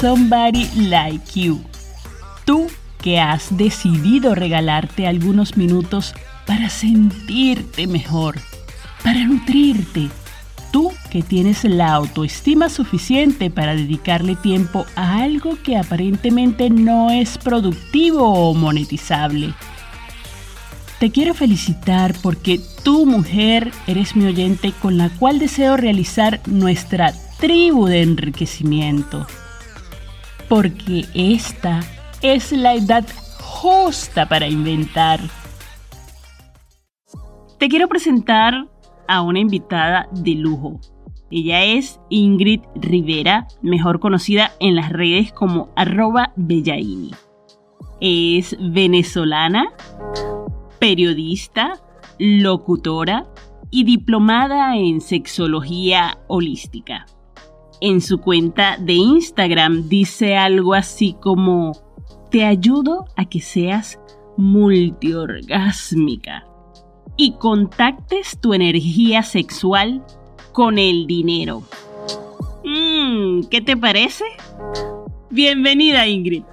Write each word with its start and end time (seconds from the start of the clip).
Somebody 0.00 0.66
like 0.88 1.38
you. 1.38 1.60
Tú 2.46 2.68
que 3.02 3.20
has 3.20 3.54
decidido 3.54 4.34
regalarte 4.34 5.06
algunos 5.06 5.58
minutos 5.58 6.14
para 6.46 6.70
sentirte 6.70 7.86
mejor, 7.86 8.40
para 9.04 9.24
nutrirte. 9.24 10.08
Tú 10.72 10.90
que 11.10 11.22
tienes 11.22 11.64
la 11.64 11.92
autoestima 11.92 12.70
suficiente 12.70 13.50
para 13.50 13.76
dedicarle 13.76 14.36
tiempo 14.36 14.86
a 14.96 15.22
algo 15.22 15.58
que 15.62 15.76
aparentemente 15.76 16.70
no 16.70 17.10
es 17.10 17.36
productivo 17.36 18.32
o 18.32 18.54
monetizable. 18.54 19.52
Te 20.98 21.10
quiero 21.10 21.34
felicitar 21.34 22.14
porque 22.22 22.58
tú, 22.82 23.04
mujer, 23.04 23.70
eres 23.86 24.16
mi 24.16 24.24
oyente 24.24 24.72
con 24.80 24.96
la 24.96 25.10
cual 25.10 25.38
deseo 25.38 25.76
realizar 25.76 26.40
nuestra 26.46 27.12
tribu 27.38 27.86
de 27.86 28.02
enriquecimiento. 28.02 29.26
Porque 30.48 31.04
esta 31.14 31.80
es 32.22 32.52
la 32.52 32.74
edad 32.74 33.04
justa 33.40 34.26
para 34.28 34.48
inventar. 34.48 35.20
Te 37.58 37.68
quiero 37.68 37.88
presentar 37.88 38.68
a 39.08 39.22
una 39.22 39.40
invitada 39.40 40.08
de 40.12 40.34
lujo. 40.34 40.80
Ella 41.30 41.64
es 41.64 42.00
Ingrid 42.08 42.60
Rivera, 42.76 43.48
mejor 43.60 43.98
conocida 44.00 44.52
en 44.60 44.76
las 44.76 44.90
redes 44.90 45.32
como 45.32 45.70
arroba 45.76 46.32
bellaini. 46.36 47.10
Es 48.00 48.56
venezolana, 48.60 49.72
periodista, 50.78 51.80
locutora 52.18 53.26
y 53.70 53.84
diplomada 53.84 54.76
en 54.76 55.00
sexología 55.00 56.18
holística 56.28 57.06
en 57.80 58.00
su 58.00 58.18
cuenta 58.18 58.76
de 58.78 58.94
Instagram 58.94 59.88
dice 59.88 60.36
algo 60.36 60.74
así 60.74 61.16
como, 61.20 61.72
te 62.30 62.44
ayudo 62.44 63.06
a 63.16 63.24
que 63.26 63.40
seas 63.40 63.98
multiorgásmica 64.36 66.46
y 67.16 67.32
contactes 67.32 68.38
tu 68.40 68.54
energía 68.54 69.22
sexual 69.22 70.04
con 70.52 70.78
el 70.78 71.06
dinero. 71.06 71.62
Mm, 72.64 73.42
¿Qué 73.50 73.60
te 73.60 73.76
parece? 73.76 74.24
Bienvenida 75.30 76.06
Ingrid. 76.06 76.44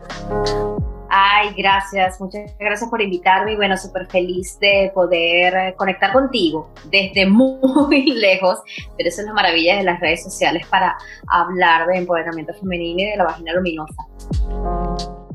Ay, 1.15 1.53
gracias, 1.55 2.19
muchas 2.19 2.57
gracias 2.59 2.89
por 2.89 2.99
invitarme 2.99 3.53
y 3.53 3.55
bueno, 3.55 3.77
súper 3.77 4.07
feliz 4.07 4.57
de 4.59 4.91
poder 4.95 5.75
conectar 5.75 6.11
contigo 6.11 6.71
desde 6.89 7.25
muy 7.29 8.13
lejos, 8.13 8.57
pero 8.97 9.09
eso 9.09 9.21
es 9.21 9.27
la 9.27 9.33
maravilla 9.33 9.77
de 9.77 9.83
las 9.83 9.99
redes 9.99 10.23
sociales 10.23 10.65
para 10.65 10.97
hablar 11.27 11.85
de 11.85 11.99
empoderamiento 11.99 12.51
femenino 12.55 13.01
y 13.01 13.11
de 13.11 13.17
la 13.17 13.25
vagina 13.25 13.53
luminosa. 13.53 14.07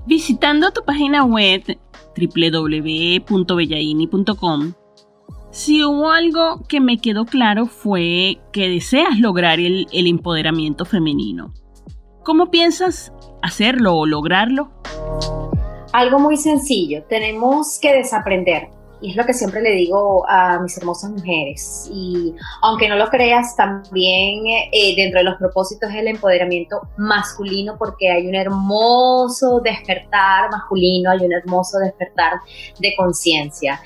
Visitando 0.05 0.73
tu 0.73 0.84
página 0.84 1.25
web 1.25 1.62
www.bellaini.com, 2.17 4.73
si 5.53 5.84
hubo 5.84 6.11
algo 6.11 6.61
que 6.69 6.81
me 6.81 6.99
quedó 6.99 7.25
claro 7.25 7.67
fue 7.67 8.39
que 8.53 8.69
deseas 8.69 9.21
lograr 9.21 9.61
el, 9.61 9.87
el 9.93 10.09
empoderamiento 10.09 10.84
femenino. 10.84 11.55
¿Cómo 12.25 12.51
piensas 12.51 13.12
hacerlo 13.43 13.95
o 13.95 14.06
lograrlo? 14.06 14.73
Algo 15.99 16.21
muy 16.21 16.37
sencillo, 16.37 17.03
tenemos 17.09 17.77
que 17.81 17.93
desaprender. 17.93 18.69
Y 19.01 19.11
es 19.11 19.17
lo 19.17 19.27
que 19.27 19.35
siempre 19.35 19.61
le 19.61 19.73
digo 19.73 20.25
a 20.29 20.61
mis 20.61 20.79
hermosas 20.79 21.11
mujeres. 21.11 21.91
Y 21.93 22.37
aunque 22.63 22.89
no 22.89 22.95
lo 22.95 23.09
creas, 23.09 23.57
también 23.57 24.47
eh, 24.47 24.95
dentro 24.95 25.19
de 25.19 25.25
los 25.25 25.35
propósitos 25.39 25.91
es 25.91 25.97
el 25.97 26.07
empoderamiento 26.07 26.83
masculino, 26.99 27.77
porque 27.77 28.13
hay 28.13 28.29
un 28.29 28.37
hermoso 28.37 29.59
despertar 29.59 30.49
masculino, 30.53 31.11
hay 31.11 31.19
un 31.27 31.33
hermoso 31.33 31.81
despertar 31.81 32.35
de 32.79 32.95
conciencia. 32.97 33.81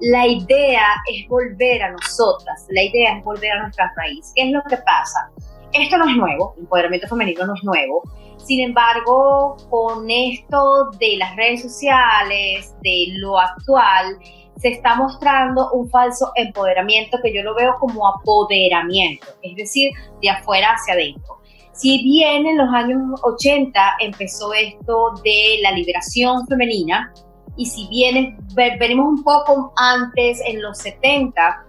La 0.00 0.26
idea 0.26 0.82
es 1.14 1.28
volver 1.28 1.80
a 1.80 1.92
nosotras, 1.92 2.66
la 2.70 2.82
idea 2.82 3.18
es 3.18 3.24
volver 3.24 3.52
a 3.52 3.62
nuestra 3.62 3.92
raíz. 3.96 4.32
¿Qué 4.34 4.48
es 4.48 4.50
lo 4.50 4.64
que 4.64 4.78
pasa? 4.78 5.30
Esto 5.72 5.98
no 5.98 6.08
es 6.08 6.16
nuevo, 6.16 6.54
el 6.56 6.64
empoderamiento 6.64 7.08
femenino 7.08 7.46
no 7.46 7.54
es 7.54 7.64
nuevo 7.64 8.02
sin 8.44 8.60
embargo, 8.60 9.56
con 9.70 10.10
esto 10.10 10.90
de 10.98 11.16
las 11.16 11.36
redes 11.36 11.62
sociales, 11.62 12.74
de 12.82 13.06
lo 13.18 13.38
actual, 13.38 14.18
se 14.56 14.68
está 14.68 14.96
mostrando 14.96 15.70
un 15.72 15.88
falso 15.90 16.32
empoderamiento 16.34 17.18
que 17.22 17.32
yo 17.34 17.42
lo 17.42 17.54
veo 17.54 17.76
como 17.78 18.08
apoderamiento, 18.08 19.26
es 19.42 19.56
decir, 19.56 19.92
de 20.20 20.30
afuera 20.30 20.72
hacia 20.72 20.94
adentro. 20.94 21.38
Si 21.72 22.02
bien 22.02 22.46
en 22.46 22.58
los 22.58 22.68
años 22.74 23.20
80 23.22 23.96
empezó 24.00 24.52
esto 24.52 25.14
de 25.24 25.58
la 25.62 25.70
liberación 25.70 26.46
femenina, 26.48 27.12
y 27.56 27.66
si 27.66 27.86
bien 27.88 28.38
venimos 28.78 29.06
un 29.06 29.22
poco 29.22 29.72
antes, 29.76 30.40
en 30.46 30.62
los 30.62 30.78
70, 30.78 31.64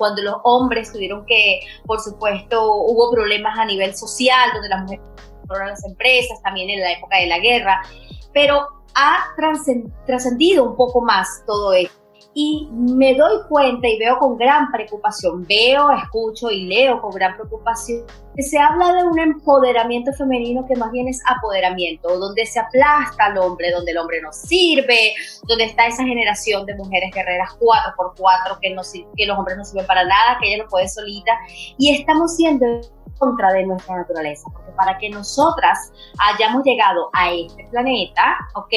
cuando 0.00 0.22
los 0.22 0.36
hombres 0.44 0.90
tuvieron 0.90 1.26
que, 1.26 1.60
por 1.84 2.00
supuesto, 2.00 2.74
hubo 2.74 3.10
problemas 3.12 3.58
a 3.58 3.66
nivel 3.66 3.94
social, 3.94 4.50
donde 4.54 4.70
las 4.70 4.80
mujeres 4.80 5.04
las 5.58 5.84
empresas, 5.84 6.40
también 6.42 6.70
en 6.70 6.80
la 6.80 6.92
época 6.92 7.18
de 7.18 7.26
la 7.26 7.38
guerra, 7.38 7.82
pero 8.32 8.66
ha 8.94 9.18
trascendido 10.06 10.64
un 10.64 10.76
poco 10.76 11.02
más 11.02 11.42
todo 11.46 11.72
esto. 11.72 11.99
Y 12.32 12.68
me 12.72 13.14
doy 13.14 13.42
cuenta 13.48 13.88
y 13.88 13.98
veo 13.98 14.18
con 14.18 14.36
gran 14.36 14.70
preocupación, 14.70 15.44
veo, 15.46 15.90
escucho 15.90 16.50
y 16.50 16.66
leo 16.66 17.00
con 17.00 17.10
gran 17.10 17.34
preocupación 17.34 18.04
que 18.36 18.42
se 18.42 18.58
habla 18.58 18.94
de 18.94 19.04
un 19.04 19.18
empoderamiento 19.18 20.12
femenino 20.12 20.64
que 20.66 20.76
más 20.76 20.92
bien 20.92 21.08
es 21.08 21.20
apoderamiento, 21.26 22.18
donde 22.18 22.46
se 22.46 22.60
aplasta 22.60 23.26
al 23.26 23.38
hombre, 23.38 23.72
donde 23.72 23.90
el 23.90 23.98
hombre 23.98 24.22
no 24.22 24.32
sirve, 24.32 25.12
donde 25.48 25.64
está 25.64 25.86
esa 25.86 26.04
generación 26.04 26.64
de 26.66 26.76
mujeres 26.76 27.10
guerreras 27.12 27.50
4x4 27.58 28.58
que, 28.60 28.70
no, 28.70 28.82
que 29.16 29.26
los 29.26 29.36
hombres 29.36 29.56
no 29.56 29.64
sirven 29.64 29.86
para 29.86 30.04
nada, 30.04 30.38
que 30.40 30.48
ella 30.48 30.62
no 30.62 30.70
puede 30.70 30.88
solita. 30.88 31.32
Y 31.76 31.94
estamos 31.96 32.36
siendo 32.36 32.66
contra 33.20 33.52
de 33.52 33.66
nuestra 33.66 33.98
naturaleza, 33.98 34.48
porque 34.52 34.72
para 34.72 34.98
que 34.98 35.10
nosotras 35.10 35.92
hayamos 36.32 36.64
llegado 36.64 37.10
a 37.12 37.30
este 37.30 37.68
planeta, 37.70 38.38
¿ok? 38.54 38.72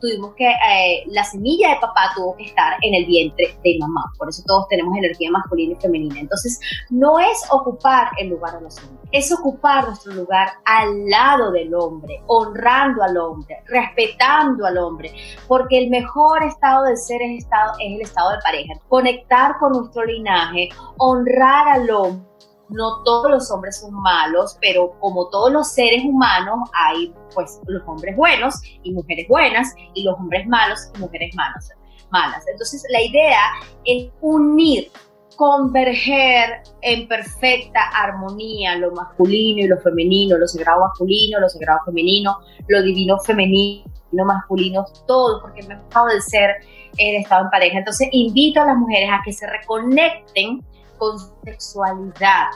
Tuvimos 0.00 0.34
que, 0.34 0.50
eh, 0.50 1.04
la 1.06 1.22
semilla 1.22 1.70
de 1.70 1.76
papá 1.76 2.10
tuvo 2.16 2.36
que 2.36 2.46
estar 2.46 2.76
en 2.82 2.94
el 2.94 3.06
vientre 3.06 3.56
de 3.62 3.76
mamá, 3.78 4.02
por 4.18 4.28
eso 4.28 4.42
todos 4.46 4.66
tenemos 4.68 4.96
energía 4.98 5.30
masculina 5.30 5.74
y 5.74 5.80
femenina. 5.80 6.18
Entonces, 6.18 6.58
no 6.90 7.20
es 7.20 7.46
ocupar 7.50 8.08
el 8.18 8.30
lugar 8.30 8.58
de 8.58 8.62
los 8.62 8.76
hombres, 8.78 9.08
es 9.12 9.32
ocupar 9.32 9.86
nuestro 9.86 10.12
lugar 10.12 10.48
al 10.64 11.08
lado 11.08 11.52
del 11.52 11.72
hombre, 11.72 12.20
honrando 12.26 13.04
al 13.04 13.16
hombre, 13.16 13.62
respetando 13.66 14.66
al 14.66 14.76
hombre, 14.76 15.14
porque 15.46 15.78
el 15.78 15.88
mejor 15.88 16.42
estado 16.42 16.84
del 16.84 16.96
ser 16.96 17.22
es, 17.22 17.44
estado, 17.44 17.74
es 17.78 17.94
el 17.94 18.00
estado 18.00 18.32
de 18.32 18.38
pareja, 18.42 18.74
conectar 18.88 19.56
con 19.60 19.70
nuestro 19.70 20.04
linaje, 20.04 20.68
honrar 20.98 21.68
al 21.68 21.90
hombre 21.90 22.33
no 22.68 23.02
todos 23.02 23.30
los 23.30 23.50
hombres 23.50 23.80
son 23.80 23.94
malos, 23.94 24.56
pero 24.60 24.98
como 25.00 25.28
todos 25.28 25.52
los 25.52 25.72
seres 25.72 26.02
humanos, 26.04 26.58
hay 26.72 27.12
pues 27.34 27.60
los 27.66 27.82
hombres 27.86 28.16
buenos 28.16 28.56
y 28.82 28.92
mujeres 28.92 29.26
buenas, 29.28 29.74
y 29.94 30.04
los 30.04 30.14
hombres 30.14 30.46
malos 30.46 30.90
y 30.94 30.98
mujeres 30.98 31.34
malas. 31.34 31.70
malas. 32.10 32.44
Entonces 32.48 32.84
la 32.90 33.02
idea 33.02 33.40
es 33.84 34.10
unir, 34.20 34.90
converger 35.36 36.62
en 36.82 37.08
perfecta 37.08 37.80
armonía 37.92 38.76
lo 38.76 38.92
masculino 38.92 39.62
y 39.62 39.66
lo 39.66 39.78
femenino, 39.78 40.38
lo 40.38 40.46
sagrado 40.46 40.80
masculino, 40.80 41.40
lo 41.40 41.48
sagrado 41.48 41.80
femenino, 41.86 42.38
lo 42.68 42.82
divino 42.82 43.18
femenino, 43.18 43.84
lo 44.12 44.24
masculino, 44.24 44.84
todo, 45.06 45.40
porque 45.40 45.60
el 45.60 45.72
estado 45.72 46.06
del 46.06 46.22
ser 46.22 46.50
el 46.98 47.16
estado 47.16 47.44
en 47.44 47.50
pareja. 47.50 47.78
Entonces 47.78 48.08
invito 48.12 48.60
a 48.60 48.66
las 48.66 48.76
mujeres 48.76 49.10
a 49.12 49.20
que 49.24 49.32
se 49.32 49.46
reconecten 49.46 50.64
con 51.04 51.18
sexualidad, 51.44 52.48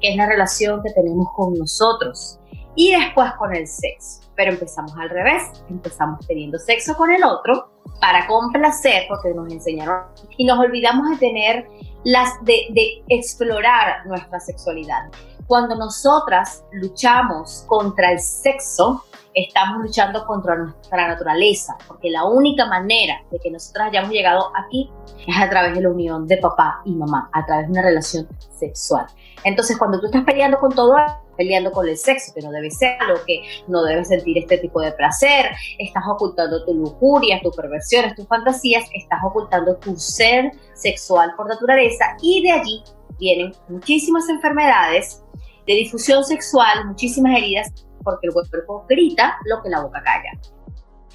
que 0.00 0.10
es 0.10 0.16
la 0.16 0.26
relación 0.26 0.82
que 0.82 0.92
tenemos 0.92 1.28
con 1.34 1.54
nosotros, 1.54 2.38
y 2.74 2.92
después 2.92 3.32
con 3.38 3.54
el 3.54 3.66
sexo. 3.66 4.20
Pero 4.36 4.52
empezamos 4.52 4.92
al 4.98 5.08
revés, 5.08 5.42
empezamos 5.68 6.26
teniendo 6.26 6.58
sexo 6.58 6.94
con 6.94 7.10
el 7.10 7.24
otro 7.24 7.70
para 8.00 8.26
complacer, 8.26 9.04
porque 9.08 9.32
nos 9.34 9.50
enseñaron, 9.50 10.04
y 10.36 10.44
nos 10.44 10.58
olvidamos 10.58 11.10
de 11.10 11.16
tener 11.16 11.68
las, 12.04 12.28
de, 12.44 12.66
de 12.74 13.02
explorar 13.08 14.06
nuestra 14.06 14.38
sexualidad. 14.40 15.10
Cuando 15.46 15.76
nosotras 15.76 16.64
luchamos 16.72 17.64
contra 17.68 18.12
el 18.12 18.20
sexo, 18.20 19.04
estamos 19.36 19.82
luchando 19.82 20.24
contra 20.24 20.56
nuestra 20.56 21.08
naturaleza, 21.08 21.76
porque 21.86 22.10
la 22.10 22.24
única 22.24 22.64
manera 22.64 23.22
de 23.30 23.38
que 23.38 23.50
nosotros 23.50 23.88
hayamos 23.88 24.10
llegado 24.10 24.50
aquí 24.56 24.90
es 25.28 25.36
a 25.36 25.48
través 25.50 25.74
de 25.74 25.82
la 25.82 25.90
unión 25.90 26.26
de 26.26 26.38
papá 26.38 26.80
y 26.86 26.94
mamá, 26.94 27.28
a 27.32 27.44
través 27.44 27.66
de 27.66 27.72
una 27.72 27.82
relación 27.82 28.26
sexual. 28.58 29.06
Entonces, 29.44 29.76
cuando 29.76 30.00
tú 30.00 30.06
estás 30.06 30.24
peleando 30.24 30.58
con 30.58 30.74
todo, 30.74 30.96
peleando 31.36 31.70
con 31.70 31.86
el 31.86 31.98
sexo, 31.98 32.32
que 32.34 32.40
no 32.40 32.50
debe 32.50 32.70
ser 32.70 32.96
lo 33.06 33.22
que 33.26 33.42
no 33.68 33.82
debes 33.84 34.08
sentir 34.08 34.38
este 34.38 34.56
tipo 34.56 34.80
de 34.80 34.92
placer, 34.92 35.50
estás 35.78 36.04
ocultando 36.10 36.64
tu 36.64 36.72
lujuria, 36.72 37.38
tus 37.42 37.54
perversiones, 37.54 38.14
tus 38.14 38.26
fantasías, 38.26 38.88
estás 38.94 39.20
ocultando 39.22 39.76
tu 39.76 39.94
ser 39.96 40.50
sexual 40.72 41.34
por 41.36 41.46
naturaleza 41.46 42.16
y 42.22 42.42
de 42.42 42.52
allí 42.52 42.82
vienen 43.18 43.52
muchísimas 43.68 44.26
enfermedades 44.30 45.22
de 45.66 45.74
difusión 45.74 46.24
sexual, 46.24 46.86
muchísimas 46.86 47.36
heridas, 47.36 47.85
porque 48.06 48.28
el 48.28 48.32
cuerpo 48.32 48.86
grita 48.88 49.36
lo 49.44 49.60
que 49.62 49.68
la 49.68 49.82
boca 49.82 50.00
calla. 50.02 50.40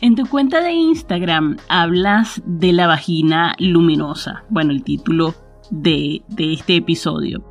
En 0.01 0.15
tu 0.15 0.27
cuenta 0.27 0.61
de 0.61 0.73
Instagram 0.73 1.57
hablas 1.69 2.41
de 2.45 2.73
la 2.73 2.87
vagina 2.87 3.55
luminosa, 3.59 4.43
bueno, 4.49 4.71
el 4.71 4.83
título 4.83 5.33
de, 5.69 6.21
de 6.27 6.53
este 6.53 6.75
episodio. 6.75 7.43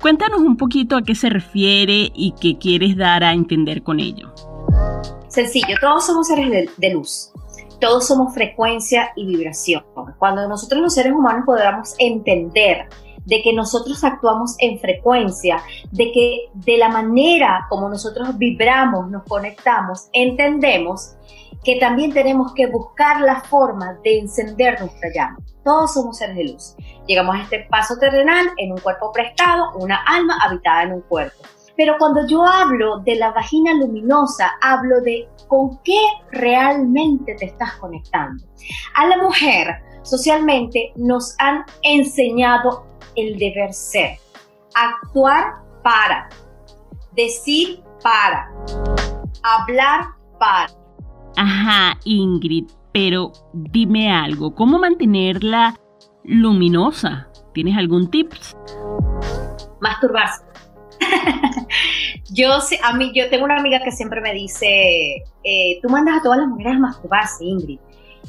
Cuéntanos 0.00 0.40
un 0.40 0.56
poquito 0.56 0.96
a 0.96 1.02
qué 1.02 1.14
se 1.14 1.28
refiere 1.28 2.10
y 2.14 2.34
qué 2.40 2.58
quieres 2.58 2.96
dar 2.96 3.24
a 3.24 3.32
entender 3.32 3.82
con 3.82 4.00
ello. 4.00 4.32
Sencillo, 5.28 5.76
todos 5.80 6.06
somos 6.06 6.28
seres 6.28 6.70
de, 6.76 6.90
luz, 6.94 7.30
todos 7.80 8.06
somos 8.06 8.32
frecuencia 8.32 9.10
y 9.14 9.26
vibración. 9.26 9.84
Cuando 10.18 10.48
nosotros 10.48 10.80
los 10.80 10.94
seres 10.94 11.12
humanos 11.12 11.44
podamos 11.44 11.94
entender 11.98 12.88
de 13.28 13.42
que 13.42 13.52
nosotros 13.52 14.02
actuamos 14.04 14.56
en 14.58 14.78
frecuencia, 14.78 15.62
de 15.92 16.10
que 16.12 16.48
de 16.54 16.78
la 16.78 16.88
manera 16.88 17.66
como 17.68 17.88
nosotros 17.90 18.38
vibramos, 18.38 19.10
nos 19.10 19.22
conectamos, 19.24 20.08
entendemos 20.14 21.14
que 21.62 21.76
también 21.78 22.12
tenemos 22.12 22.54
que 22.54 22.66
buscar 22.68 23.20
la 23.20 23.42
forma 23.42 23.98
de 24.02 24.20
encender 24.20 24.80
nuestra 24.80 25.10
llama. 25.14 25.38
Todos 25.62 25.92
somos 25.92 26.16
seres 26.16 26.36
de 26.36 26.44
luz. 26.44 26.74
Llegamos 27.06 27.36
a 27.36 27.42
este 27.42 27.66
paso 27.68 27.98
terrenal 27.98 28.46
en 28.56 28.72
un 28.72 28.78
cuerpo 28.78 29.12
prestado, 29.12 29.72
una 29.76 30.02
alma 30.06 30.38
habitada 30.42 30.84
en 30.84 30.94
un 30.94 31.02
cuerpo. 31.02 31.42
Pero 31.76 31.96
cuando 31.98 32.26
yo 32.26 32.44
hablo 32.46 33.00
de 33.00 33.16
la 33.16 33.32
vagina 33.32 33.74
luminosa, 33.74 34.52
hablo 34.62 35.02
de 35.02 35.28
con 35.48 35.78
qué 35.84 36.00
realmente 36.30 37.34
te 37.34 37.44
estás 37.44 37.74
conectando. 37.74 38.42
A 38.94 39.06
la 39.06 39.18
mujer, 39.18 39.82
socialmente, 40.02 40.92
nos 40.96 41.36
han 41.38 41.64
enseñado 41.82 42.87
el 43.16 43.38
deber 43.38 43.72
ser, 43.72 44.18
actuar 44.74 45.54
para, 45.82 46.28
decir 47.12 47.80
para, 48.02 48.50
hablar 49.42 50.06
para. 50.38 50.68
Ajá, 51.36 51.98
Ingrid, 52.04 52.66
pero 52.92 53.32
dime 53.52 54.12
algo, 54.12 54.54
¿cómo 54.54 54.78
mantenerla 54.78 55.78
luminosa? 56.24 57.28
¿Tienes 57.54 57.76
algún 57.76 58.10
tips? 58.10 58.56
Masturbarse. 59.80 60.44
yo 62.30 62.50
a 62.82 62.92
mí, 62.94 63.12
yo 63.14 63.28
tengo 63.30 63.44
una 63.44 63.56
amiga 63.56 63.80
que 63.82 63.92
siempre 63.92 64.20
me 64.20 64.32
dice, 64.34 65.22
eh, 65.44 65.78
tú 65.82 65.88
mandas 65.88 66.18
a 66.18 66.22
todas 66.22 66.38
las 66.38 66.48
mujeres 66.48 66.74
a 66.74 66.78
masturbarse, 66.78 67.44
Ingrid. 67.44 67.78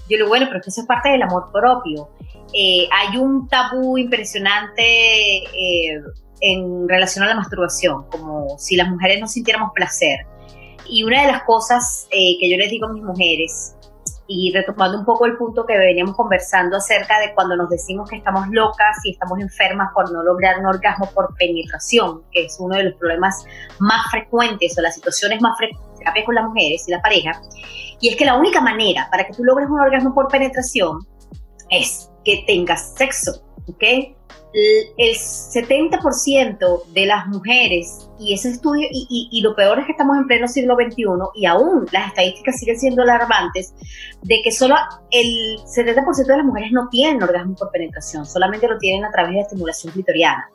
Yo 0.09 0.17
le 0.17 0.17
digo, 0.17 0.29
bueno, 0.29 0.47
pero 0.47 0.59
eso 0.65 0.81
es 0.81 0.87
parte 0.87 1.09
del 1.09 1.21
amor 1.21 1.51
propio. 1.51 2.09
Eh, 2.53 2.87
hay 2.91 3.17
un 3.17 3.47
tabú 3.47 3.97
impresionante 3.97 4.83
eh, 4.83 6.01
en 6.41 6.89
relación 6.89 7.23
a 7.25 7.27
la 7.27 7.35
masturbación, 7.35 8.09
como 8.09 8.57
si 8.57 8.75
las 8.75 8.89
mujeres 8.89 9.19
no 9.19 9.27
sintiéramos 9.27 9.71
placer. 9.73 10.25
Y 10.89 11.03
una 11.03 11.21
de 11.21 11.31
las 11.31 11.43
cosas 11.43 12.07
que 12.09 12.49
yo 12.49 12.57
les 12.57 12.71
digo 12.71 12.87
a 12.87 12.93
mis 12.93 13.03
mujeres 13.03 13.75
y 14.29 14.51
retomando 14.53 14.99
un 14.99 15.05
poco 15.05 15.25
el 15.25 15.35
punto 15.37 15.65
que 15.65 15.75
veníamos 15.75 16.15
conversando 16.15 16.77
acerca 16.77 17.19
de 17.19 17.33
cuando 17.33 17.55
nos 17.57 17.67
decimos 17.67 18.07
que 18.07 18.17
estamos 18.17 18.47
locas 18.49 18.97
y 19.03 19.13
estamos 19.13 19.39
enfermas 19.39 19.89
por 19.93 20.11
no 20.11 20.21
lograr 20.21 20.59
un 20.59 20.67
orgasmo 20.67 21.09
por 21.15 21.35
penetración, 21.35 22.21
que 22.31 22.45
es 22.45 22.57
uno 22.59 22.77
de 22.77 22.83
los 22.83 22.93
problemas 22.93 23.43
más 23.79 24.05
frecuentes 24.11 24.77
o 24.77 24.81
las 24.81 24.93
situaciones 24.93 25.41
más 25.41 25.57
frecuentes 25.57 26.25
con 26.25 26.35
las 26.35 26.45
mujeres 26.45 26.87
y 26.87 26.91
la 26.91 27.01
pareja, 27.01 27.41
y 28.01 28.09
es 28.09 28.15
que 28.15 28.25
la 28.25 28.37
única 28.37 28.61
manera 28.61 29.07
para 29.11 29.25
que 29.25 29.33
tú 29.33 29.43
logres 29.43 29.69
un 29.69 29.79
orgasmo 29.79 30.13
por 30.13 30.27
penetración 30.27 30.99
es 31.69 32.09
que 32.23 32.43
tengas 32.47 32.95
sexo, 32.95 33.43
¿ok? 33.67 33.83
el 34.51 35.15
70% 35.15 36.85
de 36.87 37.05
las 37.05 37.27
mujeres, 37.27 38.09
y 38.17 38.33
ese 38.33 38.49
estudio, 38.49 38.87
y, 38.91 39.41
lo 39.41 39.55
peor 39.55 39.79
es 39.79 39.85
que 39.85 39.91
estamos 39.91 40.17
en 40.17 40.27
pleno 40.27 40.47
siglo 40.47 40.75
XXI, 40.75 41.05
y 41.35 41.45
aún 41.45 41.85
las 41.91 42.07
estadísticas 42.07 42.59
siguen 42.59 42.79
siendo 42.79 43.03
alarmantes, 43.03 43.73
de 44.23 44.41
que 44.43 44.51
solo 44.51 44.75
el 45.11 45.59
70% 45.59 46.25
de 46.25 46.37
las 46.37 46.45
mujeres 46.45 46.71
no 46.71 46.89
tienen 46.89 47.21
orgasmo 47.21 47.55
por 47.55 47.71
penetración, 47.71 48.25
solamente 48.25 48.67
lo 48.67 48.77
tienen 48.77 49.05
a 49.05 49.11
través 49.11 49.35
de 49.35 49.41
estimulación 49.41 49.93
clitoriana. 49.93 50.49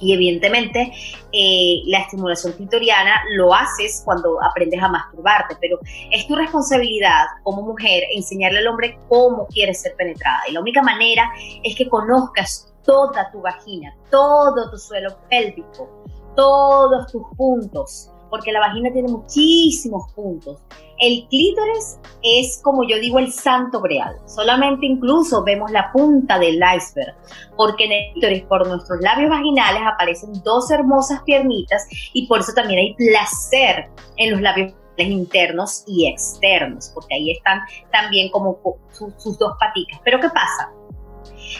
Y 0.00 0.12
evidentemente 0.12 0.92
eh, 1.32 1.82
la 1.86 2.00
estimulación 2.00 2.52
clitoriana 2.52 3.22
lo 3.34 3.52
haces 3.54 4.02
cuando 4.04 4.38
aprendes 4.42 4.82
a 4.82 4.88
masturbarte, 4.88 5.56
pero 5.60 5.78
es 6.10 6.26
tu 6.26 6.36
responsabilidad 6.36 7.24
como 7.42 7.62
mujer 7.62 8.04
enseñarle 8.14 8.58
al 8.58 8.68
hombre 8.68 8.98
cómo 9.08 9.46
quieres 9.48 9.82
ser 9.82 9.94
penetrada. 9.96 10.40
Y 10.48 10.52
la 10.52 10.60
única 10.60 10.82
manera 10.82 11.30
es 11.62 11.74
que 11.76 11.88
conozcas 11.88 12.72
toda 12.84 13.30
tu 13.30 13.42
vagina, 13.42 13.94
todo 14.10 14.70
tu 14.70 14.78
suelo 14.78 15.16
pélvico, 15.28 15.88
todos 16.34 17.10
tus 17.12 17.22
puntos, 17.36 18.10
porque 18.30 18.52
la 18.52 18.60
vagina 18.60 18.90
tiene 18.92 19.08
muchísimos 19.08 20.12
puntos. 20.12 20.58
El 21.00 21.26
clítoris 21.28 21.98
es, 22.22 22.60
como 22.62 22.82
yo 22.88 22.98
digo, 22.98 23.18
el 23.18 23.32
santo 23.32 23.80
real. 23.82 24.16
Solamente 24.26 24.86
incluso 24.86 25.44
vemos 25.44 25.70
la 25.70 25.92
punta 25.92 26.38
del 26.38 26.56
iceberg, 26.56 27.14
porque 27.56 27.84
en 27.84 27.92
el 27.92 28.12
clítoris, 28.12 28.42
por 28.44 28.66
nuestros 28.66 29.00
labios 29.00 29.30
vaginales, 29.30 29.82
aparecen 29.86 30.32
dos 30.42 30.70
hermosas 30.70 31.22
piernitas 31.22 31.86
y 32.12 32.26
por 32.26 32.40
eso 32.40 32.52
también 32.52 32.80
hay 32.80 32.94
placer 32.94 33.88
en 34.16 34.32
los 34.32 34.40
labios 34.40 34.72
internos 34.98 35.84
y 35.86 36.08
externos, 36.08 36.90
porque 36.92 37.14
ahí 37.14 37.30
están 37.30 37.60
también 37.92 38.30
como 38.30 38.58
sus, 38.90 39.12
sus 39.22 39.38
dos 39.38 39.52
patitas. 39.60 40.00
Pero 40.04 40.18
¿qué 40.20 40.28
pasa? 40.28 40.72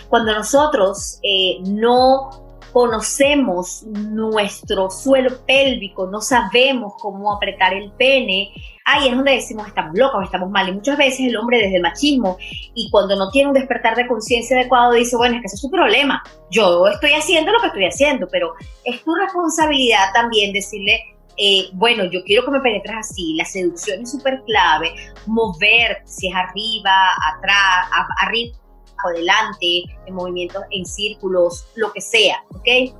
Cuando 0.09 0.35
nosotros 0.35 1.21
eh, 1.23 1.59
no 1.65 2.48
conocemos 2.79 3.83
nuestro 3.89 4.89
suelo 4.89 5.45
pélvico, 5.45 6.07
no 6.07 6.21
sabemos 6.21 6.93
cómo 7.01 7.35
apretar 7.35 7.75
el 7.75 7.91
pene, 7.91 8.53
ahí 8.85 9.09
es 9.09 9.17
donde 9.17 9.33
decimos 9.33 9.67
estamos 9.67 9.99
locos, 9.99 10.23
estamos 10.23 10.49
mal. 10.49 10.69
Y 10.69 10.75
muchas 10.75 10.97
veces 10.97 11.27
el 11.27 11.37
hombre 11.37 11.59
desde 11.59 11.79
el 11.79 11.83
machismo 11.83 12.37
y 12.77 12.89
cuando 12.93 13.17
no 13.17 13.31
tiene 13.33 13.49
un 13.49 13.55
despertar 13.55 13.97
de 13.97 14.07
conciencia 14.07 14.57
adecuado 14.57 14.93
dice, 14.93 15.17
bueno, 15.17 15.35
es 15.35 15.41
que 15.41 15.47
ese 15.47 15.57
es 15.57 15.61
su 15.61 15.73
problema, 15.73 16.23
yo 16.53 16.87
estoy 16.87 17.15
haciendo 17.15 17.51
lo 17.51 17.59
que 17.59 17.67
estoy 17.67 17.85
haciendo, 17.85 18.29
pero 18.31 18.53
es 18.85 19.03
tu 19.03 19.13
responsabilidad 19.13 20.13
también 20.15 20.53
decirle, 20.53 21.01
eh, 21.37 21.71
bueno, 21.73 22.05
yo 22.05 22.23
quiero 22.23 22.45
que 22.45 22.53
me 22.53 22.61
penetres 22.61 22.95
así, 22.97 23.35
la 23.35 23.45
seducción 23.45 24.03
es 24.03 24.13
súper 24.13 24.41
clave, 24.47 24.95
mover, 25.27 26.03
si 26.05 26.29
es 26.29 26.35
arriba, 26.37 26.95
atrás, 27.35 27.89
arriba 28.23 28.57
adelante, 29.05 29.85
en 30.07 30.15
movimientos 30.15 30.63
en 30.71 30.85
círculos, 30.85 31.67
lo 31.75 31.93
que 31.93 32.01
sea, 32.01 32.45
¿ok? 32.51 32.95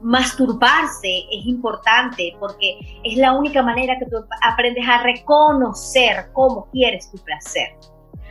Masturbarse 0.00 1.24
es 1.30 1.46
importante 1.46 2.36
porque 2.40 2.78
es 3.04 3.16
la 3.16 3.32
única 3.32 3.62
manera 3.62 3.98
que 3.98 4.06
tú 4.06 4.16
aprendes 4.42 4.84
a 4.88 5.02
reconocer 5.02 6.30
cómo 6.32 6.68
quieres 6.72 7.10
tu 7.10 7.18
placer, 7.18 7.76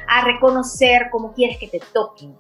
a 0.08 0.26
reconocer 0.26 1.10
cómo 1.12 1.34
quieres 1.34 1.58
que 1.58 1.68
te 1.68 1.80
toquen. 1.94 2.38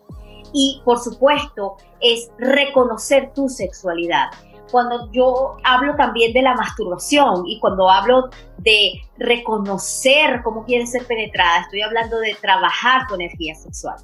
Y 0.53 0.81
por 0.83 0.99
supuesto 0.99 1.77
es 2.01 2.29
reconocer 2.37 3.31
tu 3.33 3.47
sexualidad 3.47 4.31
cuando 4.71 5.11
yo 5.11 5.57
hablo 5.63 5.95
también 5.95 6.33
de 6.33 6.41
la 6.41 6.55
masturbación 6.55 7.43
y 7.45 7.59
cuando 7.59 7.89
hablo 7.89 8.29
de 8.59 8.93
reconocer 9.17 10.41
cómo 10.43 10.63
quieres 10.63 10.91
ser 10.91 11.05
penetrada, 11.05 11.61
estoy 11.61 11.81
hablando 11.81 12.17
de 12.19 12.35
trabajar 12.41 13.05
tu 13.07 13.15
energía 13.15 13.53
sexual. 13.53 13.97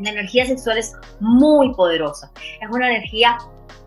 La 0.00 0.10
energía 0.10 0.46
sexual 0.46 0.78
es 0.78 0.94
muy 1.20 1.74
poderosa, 1.74 2.30
es 2.60 2.68
una 2.70 2.88
energía 2.88 3.36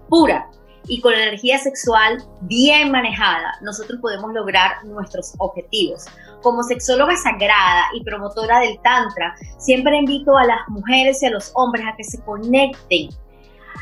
pura 0.10 0.48
y 0.88 1.01
con 1.01 1.13
la 1.13 1.24
energía 1.24 1.58
sexual 1.58 2.24
bien 2.41 2.91
manejada 2.91 3.53
nosotros 3.62 4.00
podemos 4.01 4.34
lograr 4.34 4.84
nuestros 4.86 5.34
objetivos. 5.39 6.05
Como 6.41 6.62
sexóloga 6.63 7.15
sagrada 7.15 7.86
y 7.93 8.03
promotora 8.03 8.60
del 8.60 8.79
Tantra, 8.82 9.34
siempre 9.58 9.98
invito 9.98 10.38
a 10.38 10.46
las 10.46 10.60
mujeres 10.67 11.24
y 11.24 11.27
a 11.27 11.32
los 11.32 11.51
hombres 11.55 11.86
a 11.88 11.96
que 11.96 12.03
se 12.03 12.22
conecten, 12.22 13.10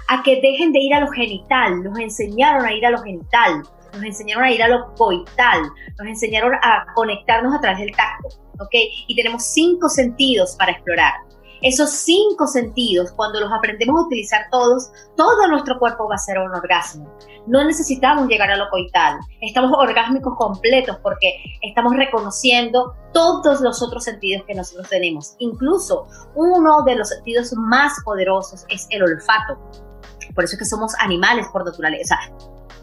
a 0.08 0.22
que 0.24 0.40
dejen 0.42 0.72
de 0.72 0.80
ir 0.80 0.94
a 0.94 1.00
lo 1.00 1.12
genital. 1.12 1.84
Nos 1.84 2.00
enseñaron 2.00 2.66
a 2.66 2.72
ir 2.72 2.86
a 2.86 2.92
lo 2.92 3.02
genital, 3.02 3.64
nos 3.94 4.04
enseñaron 4.04 4.44
a 4.44 4.52
ir 4.52 4.62
a 4.62 4.68
lo 4.68 4.94
coital, 4.94 5.64
nos 5.98 6.08
enseñaron 6.08 6.54
a 6.62 6.86
conectarnos 6.94 7.56
a 7.56 7.60
través 7.60 7.80
del 7.80 7.96
tacto, 7.96 8.28
¿ok? 8.60 8.76
Y 9.08 9.16
tenemos 9.16 9.44
cinco 9.44 9.90
sentidos 9.90 10.56
para 10.58 10.74
explorar. 10.74 11.14
Esos 11.62 11.92
cinco 11.92 12.48
sentidos, 12.48 13.12
cuando 13.12 13.40
los 13.40 13.52
aprendemos 13.52 14.02
a 14.02 14.06
utilizar 14.06 14.48
todos, 14.50 14.92
todo 15.16 15.48
nuestro 15.48 15.78
cuerpo 15.78 16.08
va 16.08 16.16
a 16.16 16.18
ser 16.18 16.40
un 16.40 16.54
orgasmo. 16.54 17.08
No 17.46 17.64
necesitamos 17.64 18.28
llegar 18.28 18.50
a 18.50 18.58
lo 18.58 18.70
coital. 18.70 19.20
Estamos 19.42 19.72
orgásmicos 19.78 20.36
completos 20.38 20.98
porque 21.04 21.36
estamos 21.62 21.96
reconociendo 21.96 22.96
todos 23.14 23.62
los 23.62 23.82
otros 23.82 24.04
sentidos 24.04 24.44
que 24.48 24.56
nosotros 24.56 24.90
tenemos. 24.90 25.36
Incluso 25.38 26.08
uno 26.36 26.84
de 26.84 26.96
los 26.96 27.10
sentidos 27.10 27.54
más 27.54 27.94
poderosos 28.04 28.66
es 28.70 28.88
el 28.90 29.04
olfato. 29.04 29.60
Por 30.34 30.46
eso 30.46 30.56
es 30.56 30.60
que 30.60 30.66
somos 30.66 30.94
animales 31.00 31.48
por 31.54 31.64
naturaleza 31.64 32.18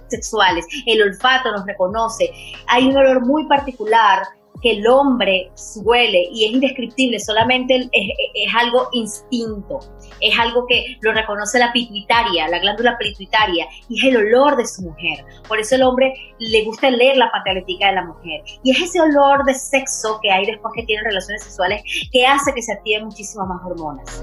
sexuales. 0.09 0.67
El 0.87 1.03
olfato 1.03 1.51
nos 1.53 1.67
reconoce. 1.67 2.31
Hay 2.69 2.89
un 2.89 2.97
olor 2.97 3.27
muy 3.27 3.47
particular 3.47 4.23
que 4.63 4.73
el 4.73 4.87
hombre 4.87 5.51
suele 5.55 6.29
y 6.33 6.47
es 6.47 6.53
indescriptible, 6.53 7.19
solamente 7.21 7.89
es, 7.93 8.55
algo 8.55 8.89
instinto, 8.93 9.81
es 10.21 10.39
algo 10.39 10.67
que 10.67 10.97
lo 11.01 11.13
reconoce 11.13 11.59
la 11.59 11.73
pituitaria, 11.73 12.49
la 12.49 12.59
glándula 12.59 12.97
pituitaria, 12.99 13.67
y 13.89 13.99
es 13.99 14.05
el 14.05 14.17
olor 14.17 14.57
de 14.57 14.67
su 14.67 14.83
mujer. 14.83 15.25
Por 15.47 15.59
eso 15.61 15.75
el 15.75 15.83
hombre 15.83 16.15
le 16.39 16.65
gusta 16.65 16.91
leer 16.91 17.17
la 17.17 17.31
patalética 17.31 17.89
de 17.89 17.95
la 17.95 18.05
mujer. 18.05 18.43
Y 18.63 18.73
es 18.73 18.81
ese 18.81 19.01
olor 19.01 19.45
de 19.45 19.55
sexo 19.55 20.19
que 20.23 20.31
hay 20.31 20.47
después 20.47 20.73
que 20.75 20.85
tienen 20.85 21.05
relaciones 21.05 21.43
sexuales 21.43 21.83
que 22.13 22.27
hace 22.27 22.53
que 22.53 22.63
se 22.63 22.73
activen 22.73 23.05
muchísimas 23.05 23.49
más 23.49 23.61
hormonas 23.65 24.23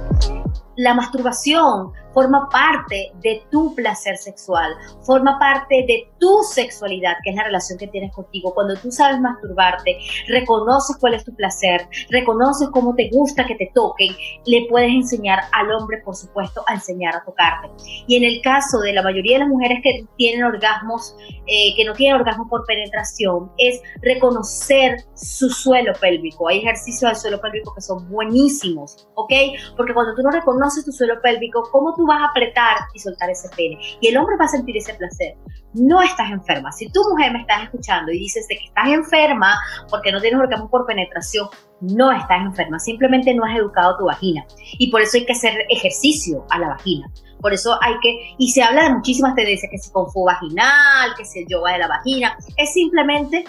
la 0.75 0.93
masturbación 0.93 1.93
forma 2.15 2.47
parte 2.49 3.11
de 3.21 3.43
tu 3.51 3.75
placer 3.75 4.17
sexual, 4.17 4.73
forma 5.03 5.37
parte 5.37 5.83
de 5.85 6.09
tu 6.17 6.43
sexualidad, 6.49 7.15
que 7.23 7.31
es 7.31 7.35
la 7.35 7.43
relación 7.43 7.77
que 7.77 7.87
tienes 7.87 8.13
contigo. 8.13 8.53
Cuando 8.53 8.73
tú 8.77 8.89
sabes 8.89 9.19
masturbarte, 9.19 9.97
reconoces 10.29 10.95
cuál 10.97 11.15
es 11.15 11.25
tu 11.25 11.35
placer, 11.35 11.87
reconoces 12.09 12.69
cómo 12.69 12.95
te 12.95 13.09
gusta 13.11 13.45
que 13.45 13.55
te 13.55 13.69
toquen, 13.75 14.15
le 14.45 14.65
puedes 14.69 14.91
enseñar 14.91 15.41
al 15.51 15.69
hombre, 15.73 16.01
por 16.05 16.15
supuesto, 16.15 16.63
a 16.67 16.75
enseñar 16.75 17.17
a 17.17 17.23
tocarte. 17.25 17.69
Y 18.07 18.15
en 18.15 18.23
el 18.23 18.41
caso 18.41 18.79
de 18.79 18.93
la 18.93 19.03
mayoría 19.03 19.33
de 19.33 19.39
las 19.39 19.49
mujeres 19.49 19.79
que 19.83 20.05
tienen 20.15 20.45
orgasmos, 20.45 21.17
eh, 21.47 21.75
que 21.75 21.83
no 21.83 21.91
tienen 21.93 22.21
orgasmo 22.21 22.47
por 22.47 22.65
penetración, 22.65 23.51
es 23.57 23.81
reconocer 24.01 25.03
su 25.15 25.49
suelo 25.49 25.91
pélvico. 25.99 26.47
Hay 26.47 26.59
ejercicios 26.59 27.11
del 27.11 27.19
suelo 27.19 27.41
pélvico 27.41 27.75
que 27.75 27.81
son 27.81 28.09
buenísimos, 28.09 29.05
¿ok? 29.15 29.33
Porque 29.75 29.93
cuando 29.93 30.15
tú 30.15 30.21
no 30.21 30.31
reconoces 30.31 30.64
tu 30.83 30.91
suelo 30.91 31.21
pélvico, 31.21 31.67
¿cómo 31.71 31.93
tú 31.93 32.05
vas 32.05 32.21
a 32.21 32.25
apretar 32.25 32.77
y 32.93 32.99
soltar 32.99 33.29
ese 33.29 33.49
pene. 33.55 33.77
Y 34.01 34.07
el 34.07 34.17
hombre 34.17 34.37
va 34.37 34.45
a 34.45 34.49
sentir 34.49 34.77
ese 34.77 34.93
placer. 34.93 35.35
No 35.73 36.01
estás 36.01 36.31
enferma. 36.31 36.71
Si 36.71 36.89
tu 36.89 37.01
mujer 37.09 37.31
me 37.31 37.41
estás 37.41 37.63
escuchando 37.63 38.11
y 38.11 38.19
dices 38.19 38.45
que 38.47 38.55
estás 38.55 38.87
enferma 38.87 39.57
porque 39.89 40.11
no 40.11 40.21
tienes 40.21 40.39
orgasmo 40.39 40.69
por 40.69 40.85
penetración, 40.85 41.49
no 41.81 42.11
estás 42.11 42.41
enferma. 42.41 42.79
Simplemente 42.79 43.33
no 43.33 43.43
has 43.45 43.57
educado 43.57 43.97
tu 43.97 44.05
vagina. 44.05 44.45
Y 44.79 44.89
por 44.89 45.01
eso 45.01 45.17
hay 45.17 45.25
que 45.25 45.33
hacer 45.33 45.53
ejercicio 45.69 46.45
a 46.49 46.59
la 46.59 46.69
vagina. 46.69 47.11
Por 47.41 47.53
eso 47.53 47.77
hay 47.81 47.93
que, 48.01 48.35
y 48.37 48.51
se 48.51 48.63
habla 48.63 48.83
de 48.83 48.95
muchísimas 48.95 49.35
tendencias, 49.35 49.69
que 49.69 49.77
si 49.77 49.91
con 49.91 50.07
vaginal, 50.25 51.13
que 51.17 51.25
si 51.25 51.39
el 51.39 51.47
yoga 51.47 51.73
de 51.73 51.79
la 51.79 51.87
vagina, 51.87 52.37
es 52.57 52.73
simplemente 52.73 53.43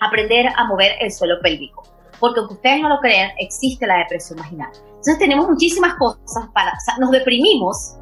aprender 0.00 0.48
a 0.56 0.64
mover 0.64 0.92
el 1.00 1.12
suelo 1.12 1.36
pélvico. 1.42 1.82
Porque 2.18 2.40
aunque 2.40 2.54
ustedes 2.54 2.80
no 2.80 2.88
lo 2.88 2.98
crean, 3.00 3.30
existe 3.38 3.86
la 3.86 3.98
depresión 3.98 4.38
vaginal. 4.38 4.70
Entonces 5.06 5.20
tenemos 5.20 5.48
muchísimas 5.48 5.94
cosas 5.94 6.48
para, 6.52 6.72
o 6.72 7.00
nos 7.00 7.12
deprimimos 7.12 7.94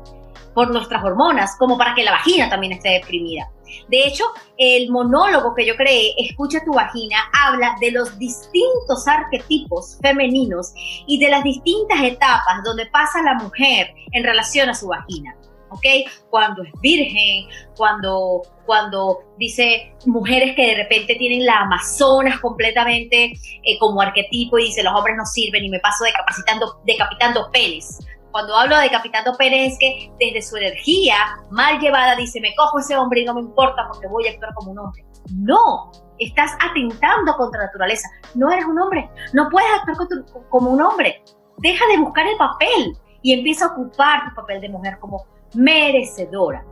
por 0.54 0.70
nuestras 0.70 1.04
hormonas, 1.04 1.54
como 1.58 1.76
para 1.76 1.94
que 1.94 2.02
la 2.02 2.12
vagina 2.12 2.48
también 2.48 2.72
esté 2.72 2.92
deprimida. 2.92 3.50
De 3.88 4.06
hecho, 4.06 4.24
el 4.56 4.90
monólogo 4.90 5.54
que 5.54 5.66
yo 5.66 5.76
creé, 5.76 6.14
Escucha 6.16 6.64
tu 6.64 6.72
vagina, 6.72 7.18
habla 7.32 7.76
de 7.78 7.90
los 7.90 8.18
distintos 8.18 9.06
arquetipos 9.06 9.98
femeninos 10.00 10.72
y 11.06 11.18
de 11.18 11.28
las 11.28 11.44
distintas 11.44 12.02
etapas 12.02 12.62
donde 12.64 12.86
pasa 12.86 13.22
la 13.22 13.34
mujer 13.34 13.88
en 14.12 14.24
relación 14.24 14.70
a 14.70 14.74
su 14.74 14.86
vagina. 14.86 15.36
¿Ok? 15.74 16.10
Cuando 16.30 16.62
es 16.62 16.72
virgen, 16.80 17.48
cuando, 17.76 18.42
cuando 18.64 19.18
dice 19.38 19.94
mujeres 20.06 20.54
que 20.54 20.68
de 20.68 20.74
repente 20.76 21.16
tienen 21.16 21.44
la 21.44 21.60
Amazonas 21.60 22.40
completamente 22.40 23.32
eh, 23.62 23.78
como 23.78 24.00
arquetipo 24.00 24.58
y 24.58 24.66
dice 24.66 24.82
los 24.82 24.94
hombres 24.94 25.16
no 25.16 25.26
sirven 25.26 25.64
y 25.64 25.70
me 25.70 25.80
paso 25.80 26.04
decapitando, 26.04 26.80
decapitando 26.86 27.50
penes. 27.52 27.98
Cuando 28.30 28.56
hablo 28.56 28.76
de 28.76 28.84
decapitando 28.84 29.36
penes 29.36 29.72
es 29.72 29.78
que 29.78 30.10
desde 30.18 30.42
su 30.42 30.56
energía 30.56 31.16
mal 31.50 31.78
llevada 31.78 32.16
dice 32.16 32.40
me 32.40 32.54
cojo 32.56 32.78
ese 32.78 32.96
hombre 32.96 33.20
y 33.20 33.24
no 33.24 33.34
me 33.34 33.40
importa 33.40 33.86
porque 33.92 34.08
voy 34.08 34.26
a 34.26 34.30
actuar 34.32 34.54
como 34.54 34.72
un 34.72 34.78
hombre. 34.78 35.04
No, 35.32 35.92
estás 36.18 36.52
atentando 36.60 37.36
contra 37.36 37.60
la 37.60 37.66
naturaleza. 37.66 38.08
No 38.34 38.50
eres 38.50 38.64
un 38.64 38.78
hombre, 38.78 39.08
no 39.32 39.48
puedes 39.50 39.70
actuar 39.72 40.24
como 40.48 40.70
un 40.70 40.80
hombre. 40.80 41.22
Deja 41.58 41.86
de 41.86 41.98
buscar 41.98 42.26
el 42.26 42.36
papel 42.36 42.96
y 43.22 43.32
empieza 43.32 43.66
a 43.66 43.68
ocupar 43.68 44.28
tu 44.28 44.34
papel 44.34 44.60
de 44.60 44.68
mujer 44.68 44.98
como 45.00 45.24
merecedora. 45.54 46.64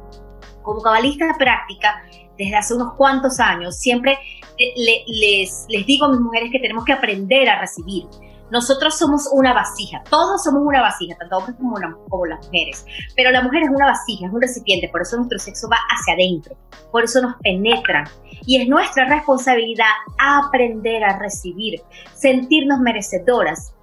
Como 0.63 0.81
cabalista 0.81 1.27
práctica, 1.39 2.03
desde 2.39 2.57
hace 2.57 2.75
unos 2.75 2.95
cuantos 2.95 3.41
años, 3.41 3.77
siempre 3.77 4.19
les, 4.59 5.67
les 5.69 5.87
digo 5.87 6.07
a 6.07 6.11
mis 6.11 6.21
mujeres 6.21 6.51
que 6.53 6.59
tenemos 6.59 6.85
que 6.85 6.93
aprender 6.93 7.49
a 7.49 7.61
recibir. 7.61 8.05
Nosotros 8.51 8.99
somos 8.99 9.29
una 9.33 9.55
vasija, 9.55 10.03
todos 10.11 10.45
somos 10.45 10.63
una 10.63 10.83
vasija, 10.83 11.17
tanto 11.19 11.39
hombres 11.39 11.57
como, 11.57 11.75
como 12.11 12.27
las 12.27 12.45
mujeres. 12.45 12.85
Pero 13.17 13.31
la 13.31 13.41
mujer 13.41 13.63
es 13.63 13.71
una 13.71 13.87
vasija, 13.87 14.27
es 14.27 14.33
un 14.33 14.43
recipiente, 14.43 14.91
por 14.91 15.01
eso 15.01 15.17
nuestro 15.17 15.39
sexo 15.39 15.69
va 15.71 15.79
hacia 15.89 16.13
adentro, 16.13 16.55
por 16.91 17.05
eso 17.05 17.23
nos 17.23 17.37
penetran. 17.37 18.05
Y 18.45 18.61
es 18.61 18.69
nuestra 18.69 19.07
responsabilidad 19.07 19.87
aprender 20.19 21.03
a 21.03 21.19
recibir, 21.19 21.81
sentirnos 22.15 22.81
merecedoras, 22.81 23.75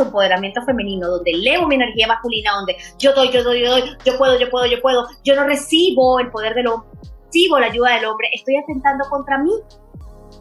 empoderamiento 0.00 0.62
femenino, 0.62 1.08
donde 1.08 1.32
elevo 1.32 1.66
mi 1.66 1.74
energía 1.74 2.06
masculina, 2.06 2.52
donde 2.52 2.76
yo 2.98 3.12
doy, 3.12 3.30
yo 3.30 3.42
doy, 3.42 3.62
yo 3.62 3.70
doy, 3.70 3.82
yo 4.04 4.16
puedo, 4.16 4.38
yo 4.38 4.48
puedo, 4.48 4.66
yo 4.66 4.80
puedo, 4.80 5.06
yo 5.24 5.36
no 5.36 5.44
recibo 5.44 6.18
el 6.20 6.30
poder 6.30 6.54
del 6.54 6.68
hombre, 6.68 6.88
recibo 7.26 7.58
la 7.58 7.66
ayuda 7.66 7.94
del 7.96 8.06
hombre, 8.06 8.28
estoy 8.32 8.56
atentando 8.56 9.04
contra 9.10 9.38
mí. 9.38 9.52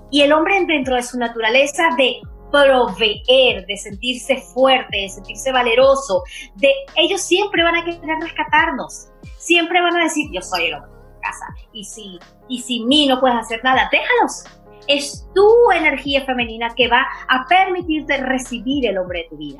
Y 0.09 0.21
el 0.21 0.31
hombre 0.31 0.63
dentro 0.65 0.95
de 0.95 1.03
su 1.03 1.17
naturaleza 1.17 1.83
de 1.97 2.21
proveer, 2.51 3.65
de 3.65 3.77
sentirse 3.77 4.37
fuerte, 4.37 4.97
de 4.97 5.09
sentirse 5.09 5.51
valeroso, 5.51 6.23
de 6.55 6.71
ellos 6.97 7.21
siempre 7.21 7.63
van 7.63 7.75
a 7.75 7.85
querer 7.85 8.19
rescatarnos, 8.21 9.07
siempre 9.37 9.81
van 9.81 9.95
a 9.97 10.03
decir, 10.03 10.29
yo 10.33 10.41
soy 10.41 10.65
el 10.65 10.75
hombre 10.75 10.91
de 10.91 11.21
casa, 11.21 11.45
y 11.71 11.85
si, 11.85 12.19
y 12.49 12.61
si 12.61 12.83
mí 12.83 13.07
no 13.07 13.19
puedes 13.19 13.37
hacer 13.37 13.63
nada, 13.63 13.89
déjalos, 13.91 14.43
es 14.87 15.27
tu 15.33 15.71
energía 15.71 16.25
femenina 16.25 16.73
que 16.75 16.87
va 16.87 17.05
a 17.27 17.45
permitirte 17.47 18.17
recibir 18.17 18.87
el 18.87 18.97
hombre 18.97 19.23
de 19.23 19.29
tu 19.29 19.37
vida. 19.37 19.59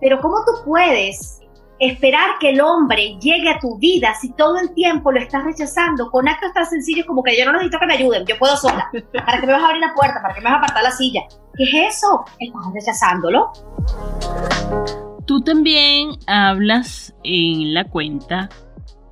Pero 0.00 0.20
¿cómo 0.20 0.36
tú 0.44 0.64
puedes 0.64 1.40
esperar 1.78 2.38
que 2.40 2.50
el 2.50 2.60
hombre 2.60 3.16
llegue 3.20 3.50
a 3.50 3.58
tu 3.58 3.76
vida 3.78 4.14
si 4.20 4.32
todo 4.32 4.58
el 4.58 4.72
tiempo 4.74 5.10
lo 5.10 5.18
estás 5.18 5.44
rechazando 5.44 6.10
con 6.10 6.28
actos 6.28 6.52
tan 6.52 6.66
sencillos 6.66 7.06
como 7.06 7.22
que 7.22 7.36
yo 7.36 7.44
no 7.44 7.52
necesito 7.52 7.78
que 7.78 7.86
me 7.86 7.94
ayuden, 7.94 8.24
yo 8.26 8.38
puedo 8.38 8.56
sola. 8.56 8.90
¿Para 9.12 9.40
que 9.40 9.46
me 9.46 9.52
vas 9.52 9.62
a 9.62 9.66
abrir 9.66 9.80
la 9.80 9.94
puerta? 9.94 10.20
¿Para 10.22 10.34
que 10.34 10.40
me 10.40 10.50
vas 10.50 10.54
a 10.54 10.58
apartar 10.58 10.82
la 10.82 10.92
silla? 10.92 11.22
¿Qué 11.56 11.64
es 11.64 11.96
eso? 11.96 12.24
Estás 12.38 12.62
rechazándolo. 12.72 13.52
Tú 15.26 15.40
también 15.40 16.10
hablas 16.26 17.14
en 17.24 17.74
la 17.74 17.84
cuenta 17.84 18.48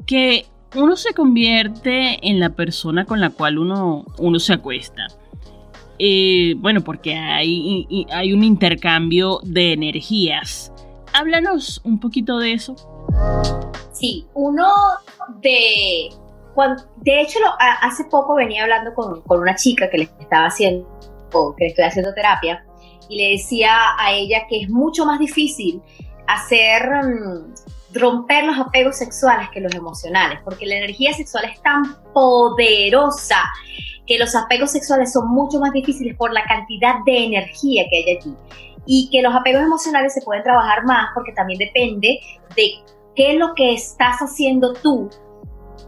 que 0.07 0.47
uno 0.75 0.97
se 0.97 1.15
convierte 1.15 2.19
en 2.29 2.41
la 2.41 2.51
persona 2.51 3.05
con 3.05 3.21
la 3.21 3.31
cual 3.31 3.59
uno, 3.59 4.05
uno 4.19 4.39
se 4.39 4.55
acuesta. 4.55 5.07
Eh, 6.05 6.55
bueno, 6.57 6.81
porque 6.81 7.15
hay, 7.15 7.87
un 8.35 8.43
intercambio 8.43 9.39
de 9.45 9.75
energías. 9.75 10.73
Háblanos 11.13 11.81
un 11.85 12.01
poquito 12.01 12.39
de 12.39 12.55
eso. 12.55 12.75
Sí, 13.93 14.27
uno 14.35 14.67
de... 15.41 16.09
de 17.03 17.21
hecho, 17.21 17.39
hace 17.83 18.03
poco 18.07 18.35
venía 18.35 18.65
hablando 18.65 18.93
con, 18.95 19.23
una 19.29 19.55
chica 19.55 19.89
que 19.91 19.99
le 19.99 20.05
estaba 20.19 20.47
haciendo, 20.47 20.85
que 21.57 21.67
le 21.67 21.71
estoy 21.71 21.85
haciendo 21.85 22.13
terapia, 22.15 22.67
y 23.09 23.19
le 23.19 23.31
decía 23.35 23.77
a 23.97 24.13
ella 24.13 24.47
que 24.49 24.63
es 24.63 24.71
mucho 24.71 25.07
más 25.07 25.21
difícil 25.21 25.81
hacer 26.27 26.83
mm, 26.83 27.55
romper 27.95 28.45
los 28.45 28.59
apegos 28.59 28.97
sexuales 28.97 29.49
que 29.51 29.61
los 29.61 29.75
emocionales, 29.75 30.41
porque 30.45 30.67
la 30.67 30.77
energía 30.77 31.13
sexual 31.13 31.45
es 31.45 31.61
tan 31.63 31.83
poderosa 32.13 33.37
que 34.07 34.19
los 34.19 34.35
apegos 34.35 34.71
sexuales 34.71 35.13
son 35.13 35.29
mucho 35.29 35.61
más 35.61 35.73
difíciles 35.73 36.17
por 36.17 36.33
la 36.33 36.45
cantidad 36.45 36.97
de 37.07 37.25
energía 37.27 37.85
que 37.91 37.97
hay 37.99 38.17
allí 38.17 38.35
y 38.87 39.09
que 39.11 39.23
los 39.23 39.35
apegos 39.35 39.63
emocionales 39.63 40.13
se 40.13 40.23
pueden 40.23 40.43
trabajar 40.43 40.85
más 40.85 41.11
porque 41.15 41.33
también 41.33 41.59
depende 41.59 42.19
de 42.57 42.73
qué 43.15 43.33
es 43.33 43.39
lo 43.39 43.55
que 43.55 43.75
estás 43.75 44.19
haciendo 44.19 44.73
tú 44.75 45.09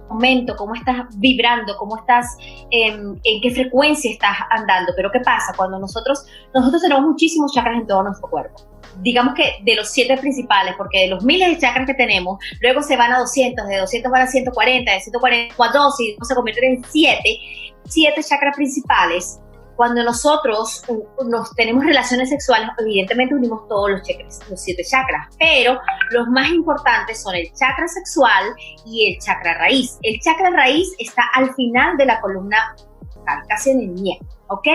momento, 0.09 0.55
cómo 0.57 0.75
estás 0.75 1.07
vibrando, 1.19 1.77
cómo 1.77 1.97
estás, 1.97 2.37
en 2.71 3.21
qué 3.23 3.51
frecuencia 3.51 4.11
estás 4.11 4.37
andando. 4.51 4.93
Pero 4.97 5.11
¿qué 5.11 5.21
pasa? 5.21 5.53
Cuando 5.57 5.79
nosotros, 5.79 6.25
nosotros 6.55 6.83
tenemos 6.83 7.05
muchísimos 7.05 7.53
chakras 7.53 7.81
en 7.81 7.87
todo 7.87 8.03
nuestro 8.05 8.29
cuerpo. 8.29 8.63
Digamos 9.03 9.35
que 9.35 9.57
de 9.63 9.75
los 9.75 9.91
siete 9.91 10.17
principales, 10.17 10.75
porque 10.77 11.01
de 11.01 11.09
los 11.09 11.25
miles 11.25 11.51
de 11.51 11.59
chakras 11.59 11.87
que 11.87 11.95
tenemos, 11.95 12.39
luego 12.61 12.83
se 12.83 12.97
van 12.97 13.13
a 13.13 13.19
200, 13.19 13.67
de 13.67 13.79
200 13.79 14.13
van 14.13 14.23
a 14.23 14.27
140, 14.27 14.93
de 14.93 15.01
140 15.01 15.55
a 15.59 15.69
12 15.73 16.03
y 16.03 16.17
se 16.23 16.35
convierten 16.35 16.65
en 16.65 16.85
siete 16.85 17.39
siete 17.87 18.23
chakras 18.23 18.57
principales, 18.57 19.41
cuando 19.77 20.05
nosotros 20.05 20.85
nos 21.27 21.53
tenemos 21.55 21.85
relaciones 21.85 22.29
sexuales, 22.29 22.69
evidentemente 22.79 23.35
unimos 23.35 23.67
todos 23.69 23.91
los 23.91 24.03
chakras, 24.03 24.41
los 24.49 24.61
siete 24.61 24.85
chakras, 24.85 25.35
pero 25.39 25.81
los 26.11 26.29
más 26.29 26.49
importantes 26.51 27.23
son 27.23 27.35
el 27.35 27.53
chakra 27.53 27.89
sexual 27.89 28.55
y 28.87 29.13
el 29.13 29.21
chakra 29.21 29.55
raíz. 29.59 29.99
El 30.03 30.21
chakra 30.21 30.51
raíz 30.51 30.89
está 30.99 31.25
al 31.35 31.53
final 31.55 31.97
de 31.97 32.07
la 32.07 32.21
columna, 32.21 32.77
casi 33.49 33.71
en 33.71 33.81
el 33.81 33.95
nie, 33.95 34.19
¿ok? 34.49 34.69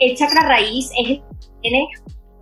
El 0.00 0.16
chakra 0.16 0.42
raíz 0.46 0.90
es 0.98 1.08
el 1.08 1.16
que 1.16 1.22
tiene 1.62 1.88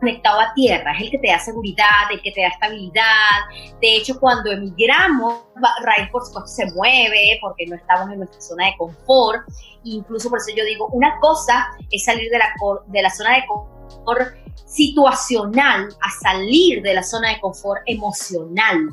conectado 0.00 0.40
a 0.40 0.52
tierra, 0.54 0.92
es 0.92 1.02
el 1.02 1.11
que 1.11 1.19
te 1.19 1.28
da 1.28 1.38
seguridad, 1.38 2.11
el 2.11 2.21
que 2.23 2.33
te 2.33 2.40
da 2.40 2.49
estabilidad. 2.49 3.38
De 3.80 3.97
hecho, 3.97 4.19
cuando 4.19 4.50
emigramos, 4.50 5.45
raíz 5.83 6.11
por 6.11 6.25
supuesto 6.25 6.49
se 6.49 6.73
mueve 6.73 7.38
porque 7.40 7.66
no 7.66 7.76
estamos 7.76 8.11
en 8.11 8.19
nuestra 8.19 8.40
zona 8.40 8.66
de 8.66 8.76
confort. 8.76 9.42
Incluso 9.85 10.28
por 10.28 10.38
eso 10.38 10.50
yo 10.57 10.64
digo, 10.64 10.88
una 10.92 11.19
cosa 11.21 11.71
es 11.90 12.04
salir 12.04 12.30
de 12.30 12.38
la, 12.38 12.52
de 12.87 13.02
la 13.02 13.11
zona 13.11 13.37
de 13.37 13.47
confort 13.47 14.35
situacional 14.66 15.88
a 16.00 16.11
salir 16.23 16.83
de 16.83 16.95
la 16.95 17.02
zona 17.02 17.30
de 17.30 17.40
confort 17.40 17.83
emocional. 17.87 18.88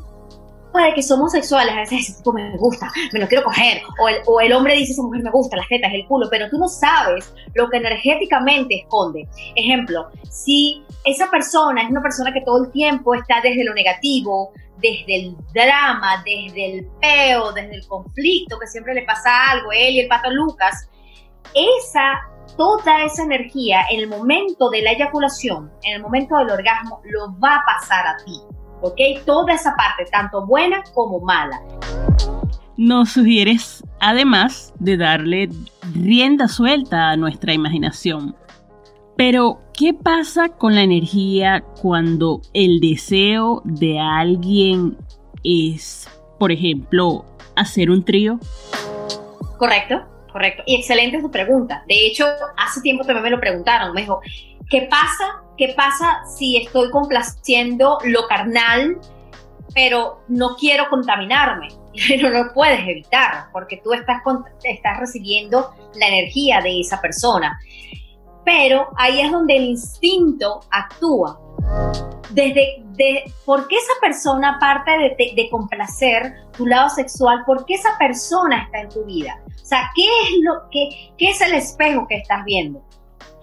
Puede 0.71 0.93
que 0.93 1.01
somos 1.01 1.31
sexuales, 1.31 1.73
a 1.73 1.79
veces 1.79 2.17
tipo 2.17 2.33
me 2.33 2.55
gusta, 2.57 2.91
me 3.13 3.19
lo 3.19 3.27
quiero 3.27 3.43
coger, 3.43 3.81
o 3.99 4.09
el, 4.09 4.17
o 4.25 4.41
el 4.41 4.53
hombre 4.53 4.75
dice, 4.75 4.91
esa 4.91 5.01
mujer 5.01 5.23
me 5.23 5.31
gusta, 5.31 5.57
las 5.57 5.67
tetas, 5.67 5.91
el 5.93 6.05
culo, 6.07 6.27
pero 6.29 6.49
tú 6.49 6.57
no 6.57 6.67
sabes 6.67 7.33
lo 7.55 7.69
que 7.69 7.77
energéticamente 7.77 8.81
esconde. 8.81 9.27
Ejemplo, 9.55 10.07
si 10.29 10.83
esa 11.03 11.29
persona 11.31 11.81
es 11.81 11.89
una 11.89 12.01
persona 12.01 12.33
que 12.33 12.41
todo 12.41 12.65
el 12.65 12.71
tiempo 12.71 13.15
está 13.15 13.41
desde 13.41 13.63
lo 13.63 13.73
negativo, 13.73 14.51
desde 14.77 15.15
el 15.15 15.35
drama, 15.53 16.23
desde 16.25 16.77
el 16.77 16.85
peo, 17.01 17.51
desde 17.53 17.75
el 17.75 17.87
conflicto, 17.87 18.59
que 18.59 18.67
siempre 18.67 18.93
le 18.93 19.03
pasa 19.03 19.51
algo, 19.51 19.71
él 19.71 19.95
y 19.95 19.99
el 20.01 20.07
pato 20.07 20.29
Lucas, 20.29 20.89
esa, 21.53 22.21
toda 22.55 23.03
esa 23.03 23.23
energía 23.23 23.85
en 23.89 24.01
el 24.01 24.07
momento 24.07 24.69
de 24.69 24.81
la 24.81 24.91
eyaculación, 24.91 25.71
en 25.83 25.95
el 25.95 26.01
momento 26.01 26.37
del 26.37 26.51
orgasmo, 26.51 27.01
lo 27.05 27.37
va 27.39 27.55
a 27.55 27.63
pasar 27.65 28.05
a 28.07 28.17
ti, 28.23 28.39
¿ok? 28.81 28.99
Toda 29.25 29.53
esa 29.53 29.75
parte, 29.75 30.05
tanto 30.11 30.45
buena 30.45 30.83
como 30.93 31.19
mala. 31.19 31.61
Nos 32.77 33.09
sugieres, 33.09 33.83
además, 33.99 34.73
de 34.79 34.97
darle 34.97 35.49
rienda 35.93 36.47
suelta 36.47 37.09
a 37.09 37.17
nuestra 37.17 37.53
imaginación. 37.53 38.35
Pero, 39.15 39.61
¿qué 39.73 39.95
pasa 39.95 40.49
con 40.49 40.75
la 40.75 40.81
energía 40.81 41.63
cuando 41.81 42.41
el 42.53 42.79
deseo 42.79 43.63
de 43.65 43.99
alguien 43.99 44.95
es, 45.43 46.07
por 46.37 46.51
ejemplo, 46.51 47.25
hacer 47.55 47.89
un 47.89 48.05
trío? 48.05 48.39
Correcto, 49.57 50.05
correcto. 50.31 50.61
Y 50.67 50.75
excelente 50.75 51.19
tu 51.19 51.31
pregunta. 51.31 51.83
De 51.87 52.05
hecho, 52.05 52.27
hace 52.57 52.81
tiempo 52.81 53.03
también 53.05 53.23
me 53.23 53.29
lo 53.31 53.39
preguntaron. 53.39 53.91
Me 53.95 54.01
dijo, 54.01 54.21
¿qué 54.69 54.87
pasa? 54.89 55.43
¿Qué 55.57 55.73
pasa 55.75 56.21
si 56.37 56.57
estoy 56.57 56.91
complaciendo 56.91 57.97
lo 58.03 58.27
carnal, 58.27 58.99
pero 59.73 60.23
no 60.27 60.55
quiero 60.55 60.89
contaminarme? 60.89 61.69
Pero 62.07 62.29
no 62.29 62.53
puedes 62.53 62.81
evitar, 62.87 63.47
porque 63.51 63.81
tú 63.83 63.91
estás, 63.91 64.21
recibiendo 64.99 65.73
la 65.95 66.07
energía 66.09 66.61
de 66.61 66.81
esa 66.81 67.01
persona 67.01 67.57
pero 68.47 68.87
ahí 68.95 69.19
es 69.19 69.29
donde 69.29 69.57
el 69.57 69.63
instinto 69.65 70.61
actúa. 70.71 71.37
Desde, 72.29 72.81
de, 72.93 73.29
¿Por 73.43 73.67
qué 73.67 73.75
esa 73.75 73.91
persona, 73.99 74.55
aparte 74.55 74.91
de, 74.91 75.33
de, 75.35 75.49
complacer 75.49 76.33
tu 76.55 76.65
lado 76.65 76.87
sexual, 76.87 77.43
por 77.45 77.65
qué 77.65 77.73
esa 77.73 77.97
persona 77.99 78.63
está 78.63 78.79
en 78.79 78.89
tu 78.89 79.03
vida? 79.03 79.41
O 79.53 79.65
sea, 79.65 79.91
¿qué 79.93 80.03
es, 80.03 80.29
lo, 80.43 80.61
qué, 80.71 81.11
qué 81.17 81.31
es 81.31 81.41
el 81.41 81.55
espejo 81.55 82.07
que 82.07 82.15
estás 82.15 82.45
viendo? 82.45 82.81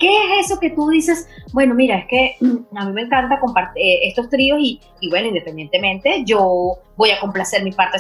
¿Qué 0.05 0.39
es 0.39 0.45
eso 0.45 0.61
que 0.61 0.69
tú 0.69 0.91
dices? 0.91 1.27
Bueno, 1.55 1.75
mira, 1.75 1.97
es 1.97 2.05
que 2.09 2.37
a 2.77 2.85
mí 2.85 2.93
me 2.93 3.03
encanta 3.03 3.41
compartir 3.41 3.83
eh, 3.83 4.09
estos 4.09 4.29
tríos 4.29 4.59
y, 4.61 4.79
y, 5.01 5.09
bueno, 5.09 5.29
independientemente, 5.29 6.25
yo 6.27 6.75
voy 6.99 7.11
a 7.11 7.19
complacer 7.21 7.65
mi 7.65 7.73
parte 7.73 7.97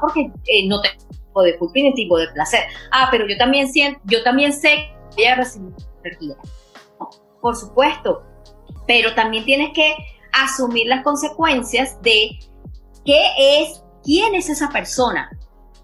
porque 0.00 0.30
eh, 0.46 0.66
no 0.66 0.80
tengo 0.80 1.42
de 1.42 1.58
culpa 1.58 1.74
ni 1.74 1.92
tipo 1.92 2.16
de 2.16 2.28
placer. 2.28 2.62
Ah, 2.92 3.08
pero 3.10 3.28
yo 3.28 3.36
también 3.36 3.68
siento, 3.70 4.00
yo 4.04 4.22
también 4.22 4.54
sé 4.54 4.90
que 5.14 5.16
voy 5.16 5.24
a 5.26 5.34
recibir 5.34 5.74
por 7.42 7.56
supuesto, 7.56 8.22
pero 8.86 9.14
también 9.14 9.44
tienes 9.44 9.74
que 9.74 9.94
asumir 10.32 10.86
las 10.86 11.04
consecuencias 11.04 12.00
de 12.00 12.38
qué 13.04 13.20
es, 13.36 13.84
quién 14.02 14.34
es 14.34 14.48
esa 14.48 14.70
persona, 14.70 15.30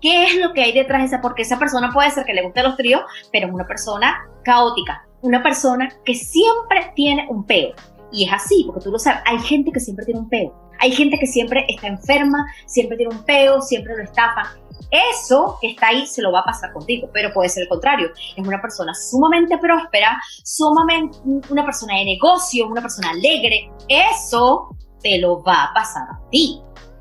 qué 0.00 0.24
es 0.24 0.36
lo 0.36 0.54
que 0.54 0.62
hay 0.62 0.72
detrás 0.72 1.02
de 1.02 1.06
esa, 1.08 1.20
porque 1.20 1.42
esa 1.42 1.58
persona 1.58 1.90
puede 1.92 2.10
ser 2.12 2.24
que 2.24 2.32
le 2.32 2.44
guste 2.44 2.62
los 2.62 2.78
tríos, 2.78 3.02
pero 3.30 3.48
es 3.48 3.52
una 3.52 3.66
persona 3.66 4.26
caótica, 4.42 5.06
una 5.22 5.42
persona 5.42 5.88
que 6.04 6.14
siempre 6.14 6.92
tiene 6.94 7.26
un 7.28 7.44
peo. 7.44 7.74
Y 8.12 8.26
es 8.26 8.32
así, 8.32 8.64
porque 8.66 8.82
tú 8.82 8.90
lo 8.90 8.98
sabes, 8.98 9.22
hay 9.26 9.38
gente 9.38 9.70
que 9.70 9.80
siempre 9.80 10.04
tiene 10.04 10.20
un 10.20 10.28
peo. 10.28 10.52
Hay 10.80 10.92
gente 10.92 11.18
que 11.18 11.26
siempre 11.26 11.66
está 11.68 11.86
enferma, 11.86 12.46
siempre 12.66 12.96
tiene 12.96 13.14
un 13.14 13.22
peo, 13.24 13.60
siempre 13.60 13.96
lo 13.96 14.02
estafan 14.02 14.46
eso 14.90 15.56
que 15.60 15.68
está 15.68 15.88
ahí 15.88 16.06
se 16.06 16.22
lo 16.22 16.32
va 16.32 16.40
a 16.40 16.44
pasar 16.44 16.72
contigo, 16.72 17.08
pero 17.12 17.32
puede 17.32 17.48
ser 17.48 17.64
el 17.64 17.68
contrario. 17.68 18.10
Es 18.36 18.46
una 18.46 18.60
persona 18.60 18.92
sumamente 18.94 19.56
próspera, 19.58 20.20
sumamente 20.42 21.18
una 21.48 21.64
persona 21.64 21.96
de 21.96 22.04
negocio, 22.04 22.66
una 22.66 22.82
persona 22.82 23.10
alegre. 23.10 23.70
Eso 23.88 24.76
te 25.02 25.18
lo 25.18 25.42
va 25.42 25.64
a 25.64 25.74
pasar 25.74 26.02
a 26.10 26.20
ti. 26.30 26.60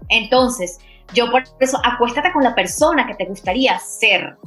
Entonces, 0.09 0.79
yo 1.13 1.31
por 1.31 1.43
eso 1.59 1.79
acuéstate 1.83 2.31
con 2.31 2.43
la 2.43 2.53
persona 2.53 3.07
que 3.07 3.15
te 3.15 3.25
gustaría 3.25 3.77
ser. 3.79 4.37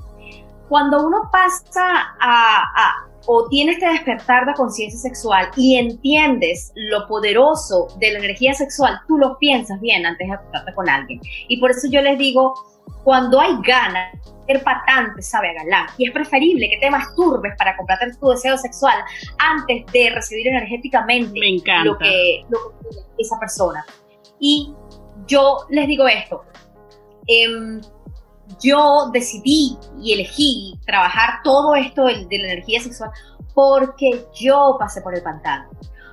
Cuando 0.68 1.04
uno 1.04 1.28
pasa 1.30 2.14
a, 2.20 3.06
o 3.26 3.48
tiene 3.48 3.72
este 3.72 3.88
despertar 3.88 4.46
de 4.46 4.54
conciencia 4.54 4.98
sexual 4.98 5.48
y 5.56 5.76
entiendes 5.76 6.72
lo 6.74 7.06
poderoso 7.06 7.88
de 7.98 8.12
la 8.12 8.18
energía 8.18 8.54
sexual, 8.54 8.98
tú 9.06 9.18
lo 9.18 9.38
piensas 9.38 9.80
bien 9.80 10.04
antes 10.06 10.28
de 10.28 10.34
acostarte 10.34 10.74
con 10.74 10.88
alguien. 10.88 11.20
Y 11.48 11.58
por 11.58 11.70
eso 11.70 11.88
yo 11.90 12.02
les 12.02 12.18
digo, 12.18 12.54
cuando 13.04 13.40
hay 13.40 13.52
ganas, 13.62 14.16
ser 14.46 14.62
patante 14.62 15.22
sabe 15.22 15.50
a 15.50 15.64
galán. 15.64 15.86
Y 15.98 16.06
es 16.06 16.12
preferible 16.12 16.68
que 16.68 16.78
te 16.78 16.90
masturbes 16.90 17.54
para 17.56 17.76
complacer 17.76 18.16
tu 18.16 18.28
deseo 18.28 18.56
sexual 18.56 18.96
antes 19.38 19.84
de 19.92 20.10
recibir 20.10 20.48
energéticamente 20.48 21.40
Lo, 21.84 21.98
que, 21.98 22.44
esa 23.18 23.38
persona. 23.38 23.84
Y 24.40 24.72
yo 25.26 25.58
les 25.70 25.86
digo 25.86 26.06
esto. 26.08 26.44
Em, 27.26 27.80
yo 28.60 29.10
decidí 29.12 29.76
y 30.00 30.14
elegí 30.14 30.78
trabajar 30.86 31.40
todo 31.42 31.74
esto 31.74 32.04
de, 32.04 32.26
la 32.30 32.52
energía 32.52 32.80
sexual 32.80 33.10
porque 33.54 34.24
yo 34.34 34.76
pasé 34.78 35.00
por 35.02 35.14
el 35.14 35.22
pantano, 35.22 35.68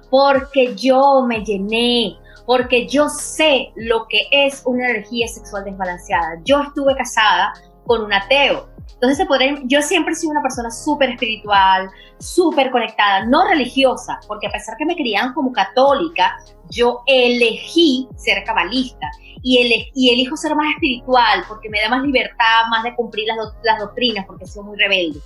porque 0.09 0.75
yo 0.75 1.23
me 1.25 1.43
llené, 1.43 2.17
porque 2.45 2.87
yo 2.87 3.09
sé 3.09 3.71
lo 3.75 4.07
que 4.07 4.23
es 4.31 4.63
una 4.65 4.89
energía 4.89 5.27
sexual 5.27 5.63
desbalanceada. 5.63 6.39
Yo 6.43 6.61
estuve 6.61 6.95
casada 6.95 7.53
con 7.85 8.03
un 8.03 8.13
ateo. 8.13 8.67
Entonces, 8.93 9.25
yo 9.65 9.81
siempre 9.81 10.11
he 10.11 10.15
sido 10.15 10.31
una 10.31 10.41
persona 10.41 10.69
súper 10.69 11.11
espiritual, 11.11 11.89
súper 12.17 12.69
conectada, 12.69 13.25
no 13.25 13.47
religiosa, 13.47 14.19
porque 14.27 14.47
a 14.47 14.51
pesar 14.51 14.75
que 14.77 14.85
me 14.85 14.95
criaban 14.95 15.33
como 15.33 15.53
católica, 15.53 16.37
yo 16.69 17.01
elegí 17.05 18.07
ser 18.15 18.43
cabalista 18.43 19.07
y, 19.41 19.57
el, 19.59 19.91
y 19.93 20.13
elijo 20.13 20.35
ser 20.37 20.55
más 20.55 20.73
espiritual 20.73 21.43
porque 21.47 21.69
me 21.69 21.81
da 21.81 21.89
más 21.89 22.03
libertad, 22.03 22.67
más 22.69 22.83
de 22.83 22.95
cumplir 22.95 23.27
las, 23.27 23.37
las 23.63 23.79
doctrinas, 23.79 24.25
porque 24.25 24.45
soy 24.45 24.63
muy 24.63 24.77
rebelde. 24.77 25.19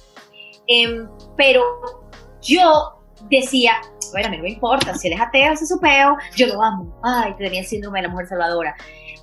Em, 0.67 1.07
pero 1.35 1.63
yo 2.41 2.99
decía, 3.29 3.81
bueno, 4.11 4.27
a 4.27 4.31
mí 4.31 4.37
no 4.37 4.43
me 4.43 4.51
importa, 4.51 4.93
si 4.95 5.07
él 5.07 5.13
es 5.13 5.21
ateo, 5.21 5.53
ese 5.53 5.63
es 5.63 5.69
su 5.69 5.79
peo, 5.79 6.17
yo 6.35 6.47
lo 6.47 6.61
amo, 6.61 6.99
ay, 7.03 7.33
te 7.37 7.45
tenía 7.45 7.61
el 7.61 7.65
síndrome 7.65 7.99
de 7.99 8.07
la 8.07 8.11
mujer 8.11 8.27
salvadora. 8.27 8.75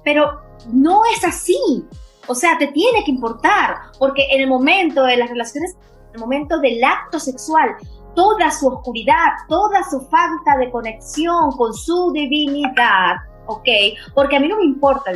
Pero 0.04 0.40
no 0.72 1.02
es 1.14 1.24
así, 1.24 1.84
o 2.26 2.34
sea, 2.34 2.58
te 2.58 2.68
tiene 2.68 3.04
que 3.04 3.10
importar, 3.10 3.76
porque 3.98 4.26
en 4.30 4.40
el 4.40 4.48
momento 4.48 5.04
de 5.04 5.16
las 5.16 5.28
relaciones, 5.30 5.76
en 6.08 6.14
el 6.14 6.20
momento 6.20 6.58
del 6.60 6.82
acto 6.82 7.18
sexual, 7.18 7.76
toda 8.14 8.50
su 8.50 8.68
oscuridad, 8.68 9.32
toda 9.48 9.82
su 9.84 10.00
falta 10.02 10.56
de 10.58 10.70
conexión 10.70 11.52
con 11.52 11.72
su 11.74 12.12
divinidad, 12.12 13.16
¿ok? 13.46 13.68
Porque 14.14 14.36
a 14.36 14.40
mí 14.40 14.48
no 14.48 14.56
me 14.56 14.64
importa 14.64 15.12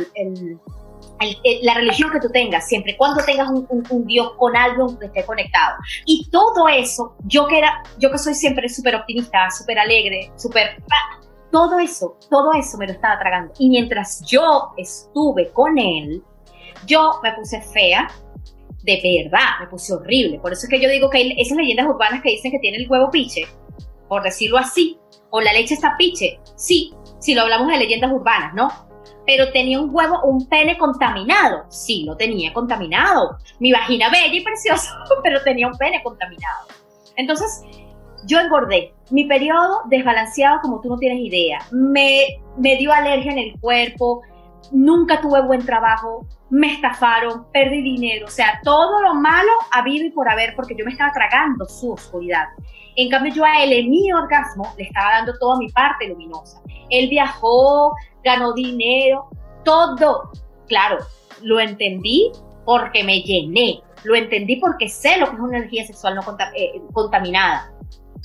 la 1.63 1.73
religión 1.75 2.11
que 2.11 2.19
tú 2.19 2.29
tengas, 2.29 2.67
siempre 2.67 2.95
cuando 2.97 3.23
tengas 3.23 3.49
un, 3.49 4.05
Dios 4.05 4.31
con 4.37 4.55
algo 4.55 4.97
que 4.99 5.07
esté 5.07 5.25
conectado. 5.25 5.77
Y 6.05 6.29
todo 6.29 6.67
eso, 6.67 7.15
yo 7.25 7.47
que 7.47 7.59
era, 7.59 7.83
yo 7.97 8.11
que 8.11 8.17
soy 8.17 8.35
siempre 8.35 8.67
súper 8.69 8.95
optimista, 8.95 9.49
súper 9.51 9.79
alegre, 9.79 10.31
súper... 10.35 10.83
Todo 11.51 11.79
eso, 11.79 12.17
todo 12.29 12.51
eso 12.53 12.77
me 12.77 12.85
lo 12.85 12.91
estaba 12.91 13.17
tragando. 13.17 13.53
Y 13.59 13.69
mientras 13.69 14.21
yo 14.25 14.73
estuve 14.75 15.51
con 15.51 15.77
él, 15.77 16.21
yo 16.85 17.11
me 17.23 17.31
puse 17.31 17.61
fea, 17.61 18.09
de 18.85 19.23
verdad, 19.23 19.59
me 19.59 19.67
puse 19.67 19.93
horrible. 19.93 20.39
Por 20.39 20.53
eso 20.53 20.65
es 20.65 20.69
que 20.69 20.79
yo 20.79 20.89
digo 20.89 21.09
que 21.09 21.33
esas 21.37 21.57
leyendas 21.57 21.87
urbanas 21.87 22.21
que 22.21 22.31
dicen 22.31 22.51
que 22.51 22.59
tiene 22.59 22.77
el 22.77 22.89
huevo 22.89 23.09
piche, 23.11 23.47
por 24.07 24.23
decirlo 24.23 24.57
así, 24.57 24.97
o 25.31 25.41
la 25.41 25.53
leche 25.53 25.73
está 25.73 25.95
piche, 25.97 26.39
sí, 26.55 26.93
si 27.19 27.33
lo 27.33 27.41
hablamos 27.41 27.67
de 27.67 27.77
leyendas 27.77 28.11
urbanas, 28.11 28.53
¿no? 28.53 28.85
pero 29.25 29.51
tenía 29.51 29.79
un 29.79 29.89
huevo, 29.93 30.21
un 30.23 30.47
pene 30.47 30.77
contaminado. 30.77 31.65
Sí, 31.69 32.03
lo 32.05 32.15
tenía 32.15 32.53
contaminado. 32.53 33.37
Mi 33.59 33.71
vagina 33.71 34.09
bella 34.09 34.33
y 34.33 34.43
preciosa, 34.43 35.03
pero 35.23 35.41
tenía 35.43 35.67
un 35.67 35.77
pene 35.77 36.01
contaminado. 36.03 36.67
Entonces, 37.15 37.63
yo 38.25 38.39
engordé. 38.39 38.93
Mi 39.11 39.25
periodo 39.25 39.81
desbalanceado 39.89 40.59
como 40.61 40.81
tú 40.81 40.89
no 40.89 40.97
tienes 40.97 41.19
idea. 41.19 41.59
Me, 41.71 42.39
me 42.57 42.75
dio 42.77 42.91
alergia 42.91 43.31
en 43.31 43.39
el 43.39 43.59
cuerpo, 43.59 44.21
nunca 44.71 45.21
tuve 45.21 45.41
buen 45.41 45.65
trabajo, 45.65 46.25
me 46.49 46.73
estafaron, 46.73 47.45
perdí 47.51 47.81
dinero, 47.81 48.27
o 48.27 48.29
sea, 48.29 48.59
todo 48.63 49.01
lo 49.01 49.15
malo 49.15 49.51
habido 49.71 50.05
y 50.05 50.11
por 50.11 50.29
haber 50.29 50.55
porque 50.55 50.75
yo 50.77 50.85
me 50.85 50.91
estaba 50.91 51.11
tragando 51.11 51.65
su 51.65 51.91
oscuridad. 51.91 52.45
En 52.95 53.09
cambio, 53.09 53.33
yo 53.33 53.43
a 53.43 53.61
él 53.63 53.73
en 53.73 53.89
mi 53.89 54.11
orgasmo 54.13 54.73
le 54.77 54.83
estaba 54.83 55.11
dando 55.11 55.33
toda 55.37 55.57
mi 55.57 55.69
parte 55.69 56.07
luminosa. 56.07 56.61
Él 56.89 57.09
viajó, 57.09 57.93
ganó 58.23 58.53
dinero, 58.53 59.29
todo. 59.65 60.31
Claro, 60.67 60.99
lo 61.41 61.59
entendí 61.59 62.31
porque 62.65 63.03
me 63.03 63.21
llené, 63.21 63.81
lo 64.03 64.15
entendí 64.15 64.57
porque 64.57 64.87
sé 64.87 65.17
lo 65.17 65.27
que 65.27 65.35
es 65.35 65.39
una 65.39 65.57
energía 65.57 65.85
sexual 65.85 66.15
no 66.15 66.21
eh, 66.55 66.81
contaminada. 66.93 67.71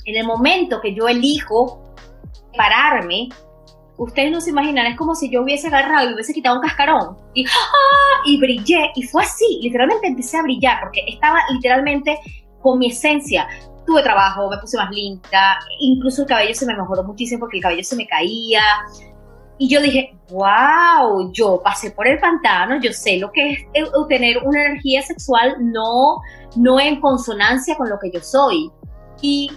En 0.05 0.15
el 0.15 0.25
momento 0.25 0.79
que 0.79 0.95
yo 0.95 1.07
elijo 1.07 1.83
pararme, 2.55 3.29
ustedes 3.97 4.31
no 4.31 4.41
se 4.41 4.49
imaginan, 4.49 4.87
es 4.87 4.97
como 4.97 5.15
si 5.15 5.29
yo 5.29 5.43
hubiese 5.43 5.67
agarrado 5.67 6.09
y 6.09 6.13
hubiese 6.13 6.33
quitado 6.33 6.55
un 6.55 6.61
cascarón 6.61 7.17
y, 7.33 7.45
¡ah! 7.45 8.21
y 8.25 8.39
brillé. 8.39 8.91
Y 8.95 9.03
fue 9.03 9.23
así, 9.23 9.59
literalmente 9.61 10.07
empecé 10.07 10.37
a 10.37 10.43
brillar 10.43 10.79
porque 10.81 11.01
estaba 11.07 11.39
literalmente 11.51 12.17
con 12.61 12.79
mi 12.79 12.87
esencia. 12.87 13.47
Tuve 13.85 14.03
trabajo, 14.03 14.49
me 14.49 14.57
puse 14.57 14.77
más 14.77 14.91
linda, 14.91 15.59
incluso 15.79 16.21
el 16.21 16.27
cabello 16.27 16.53
se 16.53 16.65
me 16.65 16.75
mejoró 16.75 17.03
muchísimo 17.03 17.41
porque 17.41 17.57
el 17.57 17.63
cabello 17.63 17.83
se 17.83 17.95
me 17.95 18.07
caía. 18.07 18.61
Y 19.57 19.67
yo 19.67 19.79
dije, 19.79 20.15
wow, 20.29 21.31
yo 21.33 21.61
pasé 21.63 21.91
por 21.91 22.07
el 22.07 22.17
pantano, 22.19 22.79
yo 22.81 22.91
sé 22.93 23.17
lo 23.17 23.31
que 23.31 23.51
es 23.51 23.89
tener 24.09 24.39
una 24.39 24.65
energía 24.65 25.03
sexual 25.03 25.55
no, 25.59 26.19
no 26.55 26.79
en 26.79 26.99
consonancia 26.99 27.75
con 27.77 27.87
lo 27.87 27.99
que 27.99 28.09
yo 28.11 28.21
soy. 28.21 28.71
Y 29.21 29.51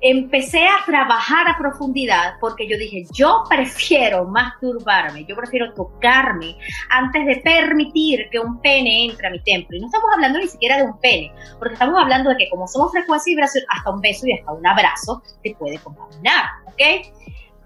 empecé 0.00 0.64
a 0.64 0.84
trabajar 0.86 1.48
a 1.48 1.58
profundidad 1.58 2.34
porque 2.40 2.68
yo 2.68 2.76
dije, 2.78 3.04
yo 3.12 3.42
prefiero 3.48 4.24
masturbarme, 4.26 5.24
yo 5.24 5.34
prefiero 5.34 5.74
tocarme 5.74 6.56
antes 6.90 7.26
de 7.26 7.36
permitir 7.36 8.28
que 8.30 8.38
un 8.38 8.60
pene 8.60 9.06
entre 9.06 9.26
a 9.26 9.30
mi 9.30 9.42
templo. 9.42 9.76
Y 9.76 9.80
no 9.80 9.86
estamos 9.86 10.10
hablando 10.12 10.38
ni 10.38 10.46
siquiera 10.46 10.76
de 10.76 10.84
un 10.84 10.98
pene, 11.00 11.32
porque 11.58 11.74
estamos 11.74 12.00
hablando 12.00 12.30
de 12.30 12.36
que 12.36 12.50
como 12.50 12.68
somos 12.68 12.92
frecuencia 12.92 13.30
y 13.30 13.34
vibración, 13.34 13.64
hasta 13.68 13.90
un 13.90 14.00
beso 14.00 14.26
y 14.26 14.32
hasta 14.32 14.52
un 14.52 14.66
abrazo 14.66 15.22
te 15.42 15.54
puede 15.56 15.78
contaminar, 15.78 16.44
¿ok? 16.66 17.06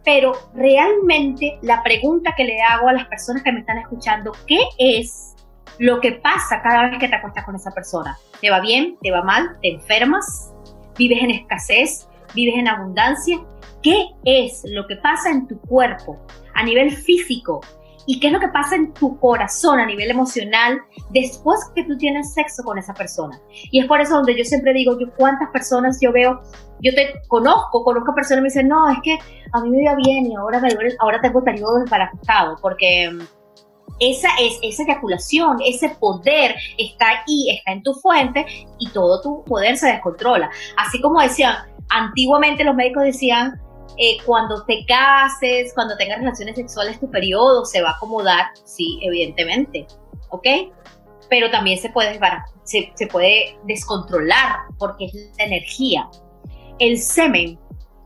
Pero 0.04 0.32
realmente 0.54 1.58
la 1.62 1.82
pregunta 1.82 2.34
que 2.36 2.44
le 2.44 2.60
hago 2.60 2.88
a 2.88 2.92
las 2.92 3.06
personas 3.06 3.42
que 3.42 3.52
me 3.52 3.60
están 3.60 3.78
escuchando, 3.78 4.32
¿qué 4.46 4.60
es 4.78 5.34
lo 5.78 6.00
que 6.00 6.12
pasa 6.12 6.60
cada 6.62 6.88
vez 6.88 6.98
que 6.98 7.08
te 7.08 7.14
acuestas 7.14 7.44
con 7.44 7.56
esa 7.56 7.70
persona? 7.70 8.18
¿Te 8.40 8.50
va 8.50 8.60
bien? 8.60 8.96
¿Te 9.00 9.10
va 9.10 9.22
mal? 9.22 9.58
¿Te 9.60 9.68
enfermas? 9.68 10.52
¿Vives 10.96 11.22
en 11.22 11.30
escasez? 11.30 12.08
Vives 12.34 12.54
en 12.56 12.68
abundancia, 12.68 13.38
qué 13.82 14.08
es 14.24 14.62
lo 14.66 14.86
que 14.86 14.96
pasa 14.96 15.30
en 15.30 15.46
tu 15.46 15.58
cuerpo 15.60 16.18
a 16.54 16.64
nivel 16.64 16.90
físico 16.90 17.60
y 18.06 18.18
qué 18.18 18.28
es 18.28 18.32
lo 18.32 18.40
que 18.40 18.48
pasa 18.48 18.76
en 18.76 18.92
tu 18.94 19.18
corazón 19.18 19.78
a 19.78 19.86
nivel 19.86 20.10
emocional 20.10 20.80
después 21.10 21.60
que 21.74 21.84
tú 21.84 21.96
tienes 21.96 22.34
sexo 22.34 22.62
con 22.64 22.78
esa 22.78 22.94
persona. 22.94 23.40
Y 23.70 23.80
es 23.80 23.86
por 23.86 24.00
eso 24.00 24.14
donde 24.14 24.36
yo 24.36 24.44
siempre 24.44 24.72
digo, 24.72 24.98
yo 24.98 25.06
cuántas 25.16 25.50
personas 25.50 25.98
yo 26.00 26.12
veo, 26.12 26.40
yo 26.80 26.94
te 26.94 27.14
conozco, 27.28 27.84
conozco 27.84 28.14
personas 28.14 28.40
y 28.40 28.42
me 28.42 28.48
dicen, 28.48 28.68
no, 28.68 28.90
es 28.90 28.98
que 29.02 29.18
a 29.52 29.60
mí 29.60 29.70
me 29.70 29.82
iba 29.82 29.94
bien 29.94 30.26
y 30.26 30.34
ahora, 30.34 30.60
me 30.60 30.68
ahora 30.98 31.20
tengo 31.20 31.44
periodo 31.44 31.78
desbarajustado 31.80 32.56
porque 32.60 33.10
mm, 33.10 33.20
esa 34.00 34.28
es 34.40 34.58
esa 34.62 34.82
eyaculación, 34.84 35.58
ese 35.64 35.90
poder 35.90 36.54
está 36.78 37.08
ahí, 37.08 37.50
está 37.50 37.72
en 37.72 37.82
tu 37.82 37.94
fuente 37.94 38.44
y 38.78 38.88
todo 38.90 39.20
tu 39.20 39.44
poder 39.44 39.76
se 39.76 39.86
descontrola. 39.86 40.50
Así 40.76 41.00
como 41.00 41.20
decían, 41.20 41.54
antiguamente 41.88 42.64
los 42.64 42.74
médicos 42.74 43.04
decían, 43.04 43.60
eh, 43.98 44.16
cuando 44.24 44.64
te 44.64 44.84
cases, 44.86 45.72
cuando 45.74 45.96
tengas 45.96 46.18
relaciones 46.18 46.56
sexuales, 46.56 46.98
tu 46.98 47.10
periodo 47.10 47.64
se 47.64 47.82
va 47.82 47.90
a 47.90 47.92
acomodar, 47.92 48.46
sí, 48.64 48.98
evidentemente, 49.02 49.86
¿ok? 50.30 50.46
Pero 51.28 51.50
también 51.50 51.78
se 51.78 51.90
puede, 51.90 52.18
se, 52.64 52.90
se 52.94 53.06
puede 53.06 53.56
descontrolar 53.64 54.56
porque 54.78 55.06
es 55.06 55.14
la 55.38 55.44
energía. 55.44 56.08
El 56.78 56.98
semen 56.98 57.58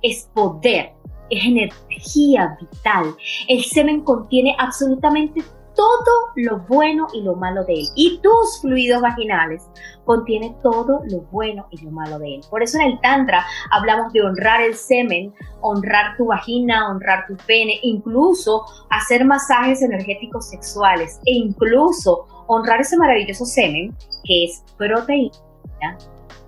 es 0.02 0.28
poder, 0.34 0.92
es 1.30 1.44
energía 1.44 2.56
vital. 2.60 3.16
El 3.48 3.64
semen 3.64 4.02
contiene 4.02 4.54
absolutamente 4.58 5.42
todo 5.76 6.32
lo 6.34 6.58
bueno 6.60 7.06
y 7.12 7.22
lo 7.22 7.36
malo 7.36 7.64
de 7.64 7.74
él. 7.74 7.86
Y 7.94 8.18
tus 8.18 8.60
fluidos 8.60 9.02
vaginales 9.02 9.62
contienen 10.04 10.56
todo 10.62 11.02
lo 11.10 11.20
bueno 11.30 11.66
y 11.70 11.84
lo 11.84 11.90
malo 11.90 12.18
de 12.18 12.36
él. 12.36 12.40
Por 12.50 12.62
eso 12.62 12.78
en 12.78 12.92
el 12.92 13.00
Tantra 13.00 13.44
hablamos 13.70 14.12
de 14.12 14.22
honrar 14.22 14.60
el 14.62 14.74
semen, 14.74 15.32
honrar 15.60 16.16
tu 16.16 16.26
vagina, 16.26 16.88
honrar 16.90 17.26
tu 17.26 17.36
pene, 17.46 17.78
incluso 17.82 18.64
hacer 18.90 19.24
masajes 19.24 19.82
energéticos 19.82 20.48
sexuales 20.48 21.20
e 21.26 21.32
incluso 21.32 22.26
honrar 22.46 22.80
ese 22.80 22.96
maravilloso 22.96 23.44
semen 23.44 23.94
que 24.24 24.44
es 24.44 24.64
proteína 24.76 25.32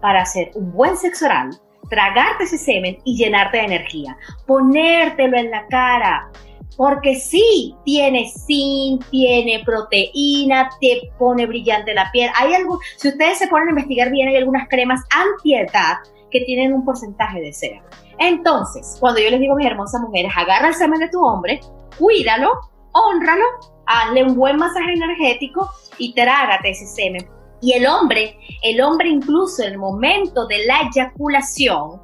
para 0.00 0.22
hacer 0.22 0.50
un 0.54 0.72
buen 0.72 0.96
sexo 0.96 1.26
oral, 1.26 1.50
tragarte 1.90 2.44
ese 2.44 2.58
semen 2.58 2.98
y 3.04 3.16
llenarte 3.16 3.58
de 3.58 3.64
energía, 3.64 4.16
ponértelo 4.46 5.36
en 5.36 5.50
la 5.50 5.66
cara, 5.66 6.30
porque 6.76 7.16
sí, 7.16 7.74
tiene 7.84 8.30
zinc, 8.46 9.04
tiene 9.10 9.62
proteína, 9.64 10.70
te 10.80 11.10
pone 11.18 11.46
brillante 11.46 11.94
la 11.94 12.10
piel. 12.12 12.30
Hay 12.36 12.54
algo, 12.54 12.78
si 12.96 13.08
ustedes 13.08 13.38
se 13.38 13.48
ponen 13.48 13.68
a 13.68 13.70
investigar 13.70 14.10
bien, 14.10 14.28
hay 14.28 14.36
algunas 14.36 14.68
cremas 14.68 15.00
antiedad 15.10 15.96
que 16.30 16.42
tienen 16.42 16.72
un 16.72 16.84
porcentaje 16.84 17.40
de 17.40 17.52
cera. 17.52 17.82
Entonces, 18.18 18.96
cuando 19.00 19.20
yo 19.20 19.30
les 19.30 19.40
digo 19.40 19.54
a 19.54 19.56
mis 19.56 19.66
hermosas 19.66 20.00
mujeres, 20.00 20.32
agarra 20.36 20.68
el 20.68 20.74
semen 20.74 21.00
de 21.00 21.08
tu 21.08 21.24
hombre, 21.24 21.60
cuídalo, 21.98 22.52
honralo, 22.92 23.44
hazle 23.86 24.24
un 24.24 24.34
buen 24.34 24.56
masaje 24.56 24.92
energético 24.92 25.70
y 25.98 26.14
trágate 26.14 26.70
ese 26.70 26.86
semen. 26.86 27.28
Y 27.60 27.72
el 27.72 27.86
hombre, 27.86 28.38
el 28.62 28.80
hombre 28.80 29.08
incluso 29.08 29.62
en 29.62 29.72
el 29.72 29.78
momento 29.78 30.46
de 30.46 30.64
la 30.66 30.82
eyaculación, 30.82 32.00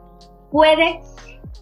puede 0.50 1.00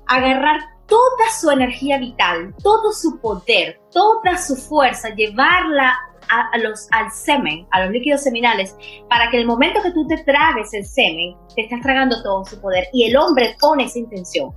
agarrar 0.07 0.61
toda 0.93 1.25
su 1.41 1.51
energía 1.51 1.97
vital, 1.97 2.55
todo 2.63 2.93
su 2.93 3.19
poder, 3.19 3.81
toda 3.91 4.37
su 4.37 4.55
fuerza, 4.55 5.09
llevarla 5.15 5.95
a, 6.29 6.59
los, 6.59 6.87
al 6.91 7.11
semen, 7.11 7.67
a 7.71 7.85
los 7.85 7.93
líquidos 7.93 8.23
seminales, 8.23 8.77
para 9.09 9.31
que 9.31 9.39
el 9.39 9.47
momento 9.47 9.81
que 9.83 9.93
tú 9.93 10.07
te 10.07 10.19
tragues 10.19 10.75
el 10.75 10.85
semen, 10.85 11.35
te 11.57 11.63
estás 11.63 11.81
tragando 11.81 12.23
todo 12.23 12.45
su 12.45 12.61
poder. 12.61 12.89
Y 12.93 13.05
el 13.05 13.17
hombre 13.17 13.57
pone 13.59 13.85
esa 13.85 14.01
intención. 14.01 14.51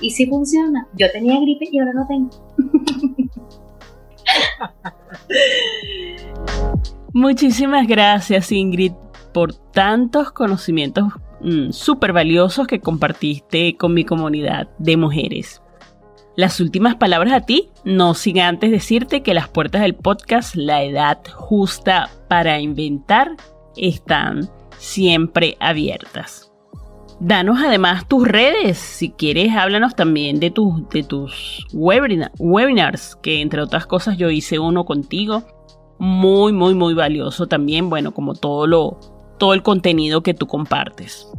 Y 0.00 0.10
si 0.10 0.28
funciona. 0.28 0.86
Yo 0.94 1.10
tenía 1.10 1.40
gripe 1.40 1.66
y 1.68 1.80
ahora 1.80 1.92
no 1.92 2.06
tengo. 2.06 2.30
Muchísimas 7.12 7.88
gracias 7.88 8.52
Ingrid 8.52 8.92
por 9.32 9.54
tantos 9.72 10.30
conocimientos 10.30 11.06
mm, 11.40 11.70
súper 11.70 12.12
valiosos 12.12 12.68
que 12.68 12.78
compartiste 12.78 13.76
con 13.76 13.92
mi 13.92 14.04
comunidad 14.04 14.68
de 14.78 14.96
mujeres. 14.96 15.63
Las 16.36 16.58
últimas 16.58 16.96
palabras 16.96 17.32
a 17.32 17.42
ti, 17.42 17.70
no 17.84 18.14
sin 18.14 18.40
antes 18.40 18.72
decirte 18.72 19.22
que 19.22 19.34
las 19.34 19.48
puertas 19.48 19.82
del 19.82 19.94
podcast 19.94 20.56
La 20.56 20.82
Edad 20.82 21.20
Justa 21.32 22.10
para 22.28 22.58
Inventar 22.58 23.36
están 23.76 24.50
siempre 24.76 25.56
abiertas. 25.60 26.52
Danos 27.20 27.58
además 27.64 28.08
tus 28.08 28.26
redes, 28.26 28.78
si 28.78 29.10
quieres 29.10 29.54
háblanos 29.54 29.94
también 29.94 30.40
de, 30.40 30.50
tus 30.50 30.88
de 30.88 31.04
tus 31.04 31.68
webinars, 31.72 33.14
que 33.22 33.40
entre 33.40 33.62
otras 33.62 33.86
cosas 33.86 34.18
yo 34.18 34.28
hice 34.28 34.58
uno 34.58 34.84
contigo, 34.84 35.44
muy, 36.00 36.52
muy, 36.52 36.74
muy 36.74 36.94
valioso 36.94 37.46
también, 37.46 37.88
bueno, 37.88 38.12
como 38.12 38.34
todo, 38.34 38.66
lo, 38.66 38.98
todo 39.38 39.54
el 39.54 39.62
contenido 39.62 40.24
que 40.24 40.34
tú 40.34 40.48
compartes. 40.48 41.30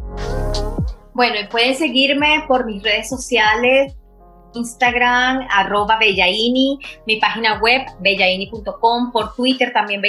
Bueno, 1.14 1.36
y 1.44 1.48
pueden 1.48 1.76
seguirme 1.76 2.46
por 2.48 2.66
mis 2.66 2.82
redes 2.82 3.10
sociales, 3.10 3.94
Instagram, 4.56 5.48
arroba 5.52 5.98
Bellaini, 5.98 6.80
mi 7.06 7.18
página 7.18 7.60
web, 7.60 7.82
bellaini.com, 8.00 9.12
por 9.12 9.36
Twitter 9.36 9.72
también 9.74 10.02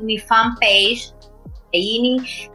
mi 0.00 0.18
fanpage. 0.18 1.12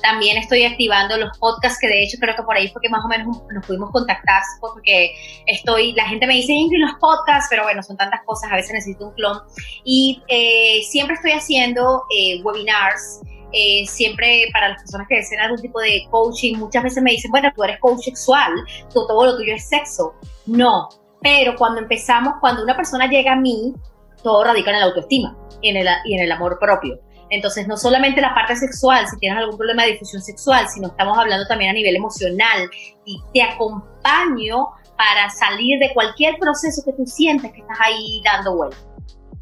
También 0.02 0.38
estoy 0.38 0.64
activando 0.64 1.18
los 1.18 1.36
podcasts, 1.40 1.80
que 1.82 1.88
de 1.88 2.04
hecho 2.04 2.18
creo 2.20 2.36
que 2.36 2.44
por 2.44 2.56
ahí 2.56 2.68
fue 2.68 2.82
que 2.82 2.90
más 2.90 3.04
o 3.04 3.08
menos 3.08 3.42
nos 3.52 3.66
pudimos 3.66 3.90
contactar, 3.92 4.44
porque 4.62 5.12
estoy, 5.48 5.94
la 5.94 6.08
gente 6.08 6.28
me 6.28 6.36
dice, 6.36 6.54
Ingrid, 6.54 6.82
los 6.82 6.96
podcasts, 7.00 7.48
pero 7.50 7.64
bueno, 7.64 7.82
son 7.82 7.98
tantas 7.98 8.22
cosas, 8.26 8.52
a 8.52 8.56
veces 8.56 8.74
necesito 8.74 9.08
un 9.08 9.14
clon. 9.16 9.40
Y 9.84 10.22
eh, 10.28 10.84
siempre 10.88 11.16
estoy 11.16 11.32
haciendo 11.32 12.04
eh, 12.16 12.42
webinars. 12.44 13.22
Eh, 13.60 13.88
siempre 13.88 14.50
para 14.54 14.70
las 14.70 14.84
personas 14.84 15.08
que 15.10 15.16
desean 15.16 15.42
algún 15.42 15.60
tipo 15.60 15.80
de 15.80 16.06
coaching, 16.12 16.58
muchas 16.58 16.84
veces 16.84 17.02
me 17.02 17.10
dicen, 17.10 17.32
bueno, 17.32 17.52
tú 17.56 17.64
eres 17.64 17.80
coach 17.80 18.02
sexual, 18.02 18.54
todo 18.94 19.26
lo 19.26 19.36
tuyo 19.36 19.56
es 19.56 19.68
sexo. 19.68 20.14
No, 20.46 20.90
pero 21.24 21.56
cuando 21.56 21.82
empezamos, 21.82 22.36
cuando 22.40 22.62
una 22.62 22.76
persona 22.76 23.08
llega 23.08 23.34
a 23.34 23.36
mí, 23.36 23.74
todo 24.22 24.44
radica 24.44 24.70
en 24.70 24.80
la 24.80 24.86
autoestima 24.86 25.36
y 25.60 25.70
en 25.70 25.78
el, 25.78 25.88
y 26.06 26.14
en 26.14 26.24
el 26.24 26.32
amor 26.32 26.60
propio. 26.60 27.00
Entonces, 27.32 27.68
no 27.68 27.78
solamente 27.78 28.22
la 28.22 28.36
parte 28.36 28.56
sexual, 28.56 29.08
si 29.08 29.18
tienes 29.18 29.40
algún 29.40 29.58
problema 29.58 29.86
de 29.86 29.94
difusión 29.94 30.22
sexual, 30.22 30.68
sino 30.70 30.90
estamos 30.90 31.18
hablando 31.18 31.48
también 31.48 31.72
a 31.72 31.74
nivel 31.74 31.96
emocional 31.96 32.70
y 33.06 33.20
te 33.34 33.42
acompaño 33.42 34.68
para 34.96 35.32
salir 35.32 35.80
de 35.80 35.96
cualquier 35.96 36.38
proceso 36.38 36.84
que 36.86 36.94
tú 36.94 37.08
sientes 37.08 37.52
que 37.54 37.62
estás 37.62 37.78
ahí 37.82 38.22
dando 38.24 38.56
vuelta. 38.56 38.78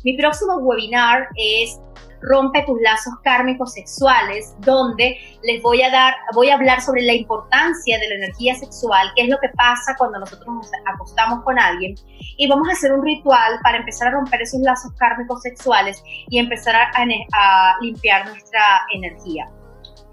Mi 0.06 0.16
próximo 0.16 0.56
webinar 0.60 1.28
es 1.36 1.82
Rompe 2.22 2.64
tus 2.66 2.80
lazos 2.82 3.14
kármicos 3.24 3.74
sexuales, 3.74 4.56
donde 4.60 5.18
les 5.44 5.62
voy 5.62 5.82
a 5.82 5.92
dar, 5.92 6.14
voy 6.34 6.50
a 6.50 6.56
hablar 6.56 6.82
sobre 6.82 7.02
la 7.04 7.14
importancia 7.14 7.98
de 8.00 8.10
la 8.10 8.16
energía 8.16 8.56
sexual, 8.56 9.12
qué 9.16 9.24
es 9.24 9.30
lo 9.30 9.38
que 9.40 9.50
pasa 9.50 9.96
cuando 9.98 10.20
nosotros 10.20 10.48
nos 10.48 10.72
acostamos 10.86 11.44
con 11.44 11.60
alguien, 11.60 11.96
y 12.38 12.48
vamos 12.48 12.68
a 12.70 12.74
hacer 12.74 12.94
un 12.94 13.04
ritual 13.04 13.60
para 13.64 13.78
empezar 13.78 14.10
a 14.10 14.12
romper 14.12 14.42
esos 14.42 14.62
lazos 14.62 14.92
kármicos 14.98 15.42
sexuales 15.42 16.04
y 16.30 16.40
empezar 16.40 16.76
a, 16.76 17.76
limpiar 17.82 18.28
nuestra 18.28 18.62
energía. 18.94 19.50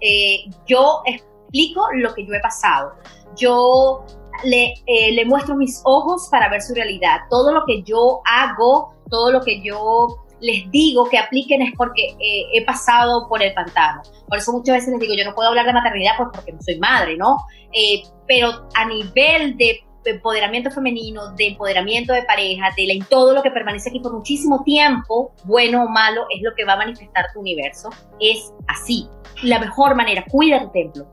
Eh, 0.01 0.45
yo 0.67 1.01
explico 1.05 1.87
lo 1.93 2.13
que 2.13 2.25
yo 2.25 2.33
he 2.33 2.39
pasado. 2.39 2.93
Yo 3.35 4.05
le, 4.43 4.73
eh, 4.85 5.11
le 5.13 5.25
muestro 5.25 5.55
mis 5.55 5.81
ojos 5.85 6.27
para 6.29 6.49
ver 6.49 6.61
su 6.61 6.73
realidad. 6.73 7.21
Todo 7.29 7.53
lo 7.53 7.65
que 7.65 7.83
yo 7.83 8.21
hago, 8.25 8.93
todo 9.09 9.31
lo 9.31 9.41
que 9.41 9.61
yo 9.61 10.22
les 10.43 10.69
digo 10.71 11.09
que 11.09 11.17
apliquen 11.17 11.61
es 11.61 11.71
porque 11.77 12.15
eh, 12.19 12.45
he 12.53 12.65
pasado 12.65 13.27
por 13.29 13.41
el 13.41 13.53
pantano. 13.53 14.01
Por 14.27 14.37
eso 14.37 14.51
muchas 14.51 14.75
veces 14.75 14.89
les 14.91 14.99
digo, 14.99 15.13
yo 15.15 15.23
no 15.23 15.33
puedo 15.33 15.47
hablar 15.47 15.65
de 15.65 15.73
maternidad 15.73 16.11
pues 16.17 16.29
porque 16.33 16.51
no 16.51 16.61
soy 16.61 16.77
madre, 16.79 17.15
¿no? 17.15 17.37
Eh, 17.71 18.03
pero 18.27 18.67
a 18.75 18.85
nivel 18.85 19.55
de 19.55 19.79
empoderamiento 20.03 20.69
femenino, 20.69 21.31
de 21.31 21.47
empoderamiento 21.47 22.11
de 22.11 22.23
pareja, 22.23 22.69
de 22.75 22.87
la, 22.87 23.05
todo 23.05 23.33
lo 23.33 23.41
que 23.41 23.51
permanece 23.51 23.89
aquí 23.89 24.01
por 24.01 24.13
muchísimo 24.13 24.63
tiempo, 24.63 25.31
bueno 25.45 25.85
o 25.85 25.87
malo, 25.87 26.25
es 26.29 26.41
lo 26.41 26.53
que 26.55 26.65
va 26.65 26.73
a 26.73 26.77
manifestar 26.77 27.27
tu 27.33 27.39
universo. 27.39 27.89
Es 28.19 28.53
así. 28.67 29.07
La 29.43 29.59
mejor 29.59 29.95
manera, 29.95 30.25
cuida 30.29 30.61
tu 30.61 30.71
templo 30.71 31.07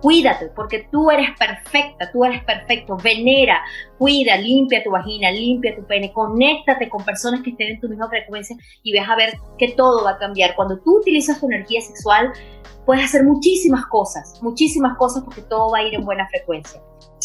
cuídate, 0.00 0.50
porque 0.54 0.86
tú 0.90 1.10
eres 1.10 1.30
perfecta, 1.38 2.10
tú 2.12 2.24
eres 2.24 2.44
perfecto, 2.44 2.96
venera, 2.96 3.62
cuida, 3.98 4.36
limpia 4.36 4.82
tu 4.82 4.90
vagina, 4.90 5.30
limpia 5.30 5.74
tu 5.74 5.84
pene, 5.86 6.12
conéctate 6.12 6.88
con 6.88 7.04
personas 7.04 7.42
que 7.42 7.50
estén 7.50 7.74
en 7.74 7.80
tu 7.80 7.88
misma 7.88 8.08
frecuencia 8.08 8.56
y 8.82 8.98
vas 8.98 9.08
a 9.08 9.16
ver 9.16 9.38
que 9.58 9.72
todo 9.72 10.04
va 10.04 10.12
a 10.12 10.18
cambiar. 10.18 10.54
Cuando 10.54 10.78
tú 10.78 10.98
utilizas 10.98 11.40
tu 11.40 11.46
energía 11.46 11.80
sexual, 11.80 12.32
puedes 12.84 13.04
hacer 13.04 13.24
muchísimas 13.24 13.86
cosas, 13.86 14.38
muchísimas 14.42 14.96
cosas 14.98 15.24
porque 15.24 15.42
todo 15.42 15.70
va 15.72 15.78
a 15.78 15.82
ir 15.82 15.94
en 15.94 16.04
buena 16.04 16.28
frecuencia. 16.28 16.80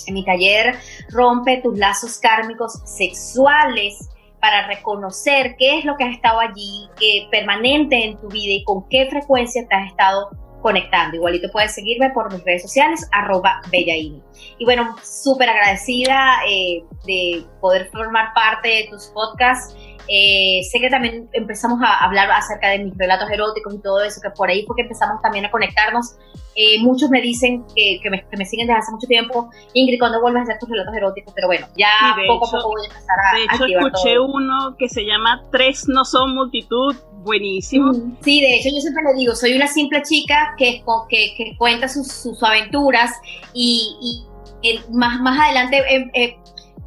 En 0.08 0.14
mi 0.14 0.24
taller 0.24 0.76
rompe 1.12 1.62
tus 1.62 1.78
lazos 1.78 2.18
kármicos 2.20 2.80
sexuales 2.86 4.10
para 4.40 4.68
reconocer 4.68 5.56
qué 5.58 5.80
es 5.80 5.86
lo 5.86 5.96
que 5.98 6.06
has 6.06 6.16
estado 6.16 6.40
allí, 6.40 6.88
qué 6.98 7.28
permanente 7.30 8.06
en 8.06 8.18
tu 8.18 8.28
vida 8.30 8.54
y 8.54 8.64
con 8.64 8.88
qué 8.88 9.08
frecuencia 9.10 9.68
te 9.68 9.76
has 9.76 9.88
estado 9.88 10.30
conectando. 10.62 11.16
Igualito 11.16 11.50
puedes 11.52 11.74
seguirme 11.74 12.10
por 12.12 12.32
mis 12.32 12.44
redes 12.44 12.62
sociales, 12.64 13.08
arroba 13.12 13.62
Bellaini. 13.72 14.22
Y 14.58 14.66
bueno, 14.66 14.96
súper 15.04 15.50
agradecida 15.50 16.40
eh, 16.48 16.84
de 17.06 17.46
poder 17.62 17.90
formar 17.92 18.34
parte 18.34 18.68
de 18.68 18.88
tus 18.90 19.08
podcasts. 19.08 19.76
Eh, 20.12 20.62
sé 20.72 20.80
que 20.80 20.90
también 20.90 21.30
empezamos 21.34 21.80
a 21.84 22.04
hablar 22.04 22.32
acerca 22.32 22.70
de 22.70 22.80
mis 22.80 22.98
relatos 22.98 23.30
eróticos 23.30 23.76
y 23.76 23.80
todo 23.80 24.02
eso, 24.04 24.20
que 24.22 24.32
por 24.32 24.50
ahí 24.50 24.66
fue 24.66 24.76
que 24.76 24.82
empezamos 24.82 25.22
también 25.22 25.46
a 25.46 25.52
conectarnos. 25.52 26.16
Eh, 26.56 26.80
muchos 26.82 27.10
me 27.10 27.22
dicen 27.22 27.64
que, 27.76 28.00
que, 28.02 28.10
me, 28.10 28.46
siguen 28.46 28.68
desde 28.68 28.80
hace 28.80 28.92
mucho 28.92 29.08
tiempo, 29.08 29.50
Ingrid, 29.74 30.00
¿cuándo 30.00 30.20
vuelves 30.20 30.42
a 30.42 30.44
hacer 30.44 30.60
tus 30.60 30.68
relatos 30.68 30.96
eróticos? 30.96 31.34
Pero 31.34 31.48
bueno, 31.48 31.68
ya 31.78 32.16
poco 32.28 32.48
a 32.48 32.52
poco 32.52 32.70
voy 32.70 32.82
a 32.82 32.88
empezar 32.88 33.18
a... 33.18 33.36
De 33.38 33.44
hecho, 33.44 33.66
escuché 33.66 34.20
uno 34.20 34.76
que 34.78 34.90
se 34.90 35.06
llama 35.06 35.44
Tres 35.52 35.88
no 35.88 36.04
son 36.04 36.34
multitud, 36.34 36.96
buenísimo. 37.24 37.94
Sí, 38.22 38.42
de 38.42 38.56
hecho 38.56 38.70
yo 38.74 38.82
siempre 38.82 39.04
le 39.04 39.20
digo, 39.20 39.36
soy 39.36 39.54
una 39.54 39.68
simple 39.68 40.02
chica 40.04 40.56
que, 40.58 40.84
que, 41.10 41.34
que 41.36 41.58
cuenta 41.58 41.88
sus, 41.88 42.12
sus 42.12 42.42
aventuras 42.44 43.12
y, 43.54 43.96
y 44.02 44.80
más, 44.92 45.22
más 45.22 45.40
adelante 45.40 45.78
eh, 45.90 46.12
eh, 46.14 46.38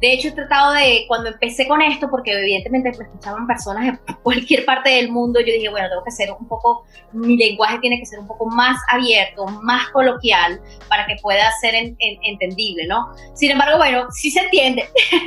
de 0.03 0.11
hecho, 0.11 0.27
he 0.27 0.31
tratado 0.33 0.73
de, 0.73 1.05
cuando 1.07 1.29
empecé 1.29 1.65
con 1.65 1.81
esto, 1.81 2.09
porque 2.09 2.33
evidentemente 2.33 2.91
me 2.97 3.05
escuchaban 3.05 3.47
personas 3.47 3.85
de 3.85 4.15
cualquier 4.21 4.65
parte 4.65 4.89
del 4.89 5.09
mundo, 5.09 5.39
yo 5.39 5.45
dije, 5.45 5.69
bueno, 5.69 5.87
tengo 5.87 6.03
que 6.03 6.11
ser 6.11 6.29
un 6.37 6.45
poco, 6.45 6.85
mi 7.13 7.37
lenguaje 7.37 7.79
tiene 7.79 7.97
que 7.99 8.05
ser 8.05 8.19
un 8.19 8.27
poco 8.27 8.45
más 8.47 8.77
abierto, 8.91 9.45
más 9.45 9.87
coloquial, 9.91 10.59
para 10.89 11.05
que 11.05 11.15
pueda 11.21 11.49
ser 11.61 11.73
entendible, 11.75 12.85
¿no? 12.85 13.15
Sin 13.33 13.51
embargo, 13.51 13.77
bueno, 13.77 14.07
sí 14.11 14.29
se 14.29 14.41
entiende. 14.41 14.83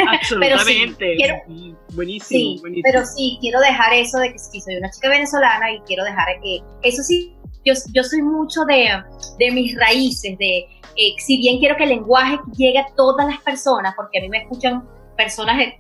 Absolutamente. 0.06 1.16
pero 1.22 1.36
sí, 1.46 1.74
buenísimo, 1.94 2.60
buenísimo. 2.60 2.82
Pero 2.84 3.06
sí, 3.06 3.38
quiero 3.40 3.60
dejar 3.60 3.94
eso 3.94 4.18
de 4.18 4.32
que 4.32 4.38
sí, 4.38 4.60
soy 4.60 4.76
una 4.76 4.90
chica 4.90 5.08
venezolana 5.08 5.72
y 5.72 5.80
quiero 5.86 6.04
dejar 6.04 6.26
que, 6.42 6.60
eso 6.82 7.02
sí, 7.02 7.34
yo, 7.66 7.74
yo 7.92 8.04
soy 8.04 8.22
mucho 8.22 8.60
de, 8.64 9.50
mis 9.50 9.76
raíces, 9.76 10.38
de 10.38 10.58
eh, 10.96 11.14
si 11.18 11.38
bien 11.38 11.58
quiero 11.58 11.76
que 11.76 11.82
el 11.82 11.90
lenguaje 11.90 12.38
llegue 12.56 12.78
a 12.78 12.86
todas 12.96 13.26
las 13.26 13.40
personas, 13.40 13.94
porque 13.96 14.18
a 14.18 14.22
mí 14.22 14.28
me 14.28 14.38
escuchan 14.38 14.88
personas 15.16 15.58
de 15.58 15.78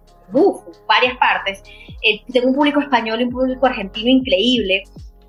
varias 0.88 1.16
partes, 1.18 1.62
eh, 2.02 2.20
tengo 2.32 2.48
un 2.48 2.54
público 2.54 2.80
español 2.80 3.20
y 3.20 3.24
un 3.24 3.30
público 3.30 3.64
argentino 3.66 4.10
increíble, 4.10 4.82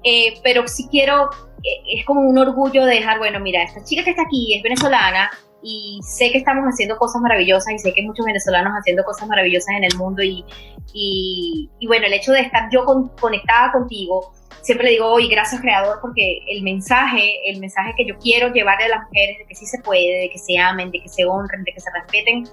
eh, 0.03 0.33
pero 0.43 0.67
sí 0.67 0.87
quiero, 0.89 1.29
es 1.63 2.03
como 2.05 2.21
un 2.21 2.37
orgullo 2.37 2.85
de 2.85 2.95
dejar, 2.95 3.19
bueno, 3.19 3.39
mira, 3.39 3.61
esta 3.63 3.83
chica 3.83 4.03
que 4.03 4.09
está 4.11 4.23
aquí 4.23 4.55
es 4.55 4.63
venezolana 4.63 5.29
y 5.67 5.99
sé 6.01 6.31
que 6.31 6.37
estamos 6.37 6.63
haciendo 6.63 6.97
cosas 6.97 7.21
maravillosas 7.21 7.73
y 7.73 7.79
sé 7.79 7.93
que 7.93 7.99
hay 7.99 8.07
muchos 8.07 8.25
venezolanos 8.25 8.71
haciendo 8.73 9.03
cosas 9.03 9.27
maravillosas 9.27 9.75
en 9.75 9.83
el 9.83 9.97
mundo 9.97 10.23
y, 10.23 10.45
y, 10.93 11.87
bueno, 11.87 12.05
el 12.05 12.13
hecho 12.13 12.31
de 12.31 12.39
estar 12.39 12.69
yo 12.71 12.85
conectada 13.19 13.73
contigo, 13.73 14.31
siempre 14.61 14.85
le 14.85 14.91
digo, 14.91 15.11
oye, 15.11 15.27
gracias 15.27 15.59
creador, 15.59 15.99
porque 16.01 16.39
el 16.47 16.63
mensaje, 16.63 17.49
el 17.49 17.59
mensaje 17.59 17.93
que 17.97 18.05
yo 18.05 18.17
quiero 18.17 18.53
llevarle 18.53 18.85
a 18.85 18.89
las 18.89 19.03
mujeres 19.07 19.39
de 19.39 19.45
que 19.45 19.55
sí 19.55 19.65
se 19.65 19.79
puede, 19.79 20.21
de 20.21 20.29
que 20.29 20.37
se 20.37 20.57
amen, 20.57 20.89
de 20.89 21.01
que 21.01 21.09
se 21.09 21.25
honren, 21.25 21.65
de 21.65 21.73
que 21.73 21.81
se 21.81 21.91
respeten, 21.91 22.47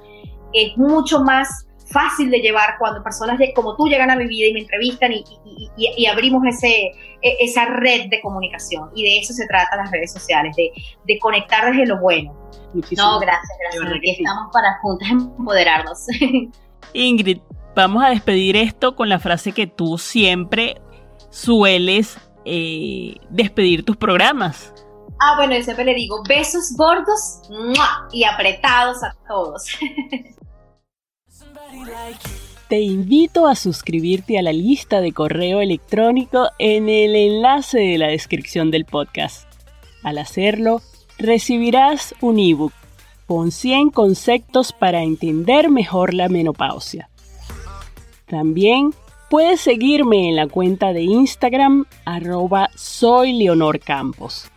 es 0.53 0.77
mucho 0.77 1.21
más 1.21 1.69
fácil 1.85 2.31
de 2.31 2.39
llevar 2.39 2.77
cuando 2.79 3.03
personas 3.03 3.39
como 3.55 3.77
tú 3.77 3.87
llegan 3.87 4.11
a 4.11 4.17
mi 4.17 4.27
vida 4.27 4.49
y 4.49 4.53
me 4.53 4.61
entrevistan 4.61 5.13
y, 5.13 5.25
y, 5.77 6.07
abrimos 6.07 6.43
ese, 6.47 6.93
e, 7.23 7.37
esa 7.41 7.67
red 7.67 8.09
de 8.11 8.21
comunicación. 8.21 8.91
Y 8.95 9.05
de 9.05 9.19
eso 9.19 9.33
se 9.33 9.47
trata 9.47 9.77
las 9.77 9.91
redes 9.91 10.13
sociales, 10.13 10.55
de, 10.57 10.71
de 11.05 11.19
conectar 11.19 11.71
desde 11.71 11.87
lo 11.87 12.01
bueno. 12.01 12.33
No, 12.97 13.21
gracias, 13.21 13.59
gracias. 13.61 13.97
Aquí 13.97 14.11
estamos 14.11 14.53
para 14.53 14.79
juntas 14.81 15.09
empoderarnos. 15.11 16.07
Ingrid, 16.93 17.39
vamos 17.77 18.05
a 18.05 18.09
despedir 18.09 18.57
esto 18.57 18.97
con 18.97 19.09
la 19.09 19.19
frase 19.19 19.53
que 19.53 19.67
tú 19.67 19.99
siempre 19.99 20.81
sueles 21.31 22.19
eh, 22.45 23.17
despedir 23.31 23.85
tus 23.85 23.97
programas? 23.97 24.73
Ah, 25.21 25.35
bueno, 25.37 25.55
yo 25.55 25.63
siempre 25.63 25.85
le 25.85 25.95
digo 25.95 26.23
besos 26.29 26.75
gordos 26.77 27.41
y 28.13 28.25
apretados 28.25 29.03
a 29.03 29.15
todos. 29.27 29.65
Te 32.69 32.81
invito 32.81 33.47
a 33.47 33.55
suscribirte 33.55 34.39
a 34.39 34.43
la 34.43 34.53
lista 34.53 35.01
de 35.01 35.13
correo 35.13 35.61
electrónico 35.61 36.49
en 36.59 36.89
el 36.89 37.15
enlace 37.15 37.79
de 37.79 37.99
la 37.99 38.09
descripción 38.09 38.71
del 38.71 38.85
podcast. 38.85 39.47
Al 40.03 40.19
hacerlo, 40.19 40.83
recibirás 41.19 42.15
un 42.21 42.39
ebook 42.39 42.73
con 43.27 43.51
100 43.51 43.91
conceptos 43.91 44.73
para 44.73 45.03
entender 45.03 45.71
mejor 45.71 46.15
la 46.15 46.29
menopausia. 46.29 47.09
También 48.27 48.93
Puedes 49.35 49.63
seguirme 49.63 50.29
en 50.29 50.37
la 50.37 50.47
cuenta 50.47 50.93
de 50.93 51.03
Instagram 51.03 51.87
arroba 52.05 52.71
soy 52.77 53.33
Leonor 53.33 53.81
Campos. 53.81 54.49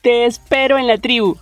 Te 0.00 0.24
espero 0.24 0.78
en 0.78 0.88
la 0.88 0.98
tribu. 0.98 1.36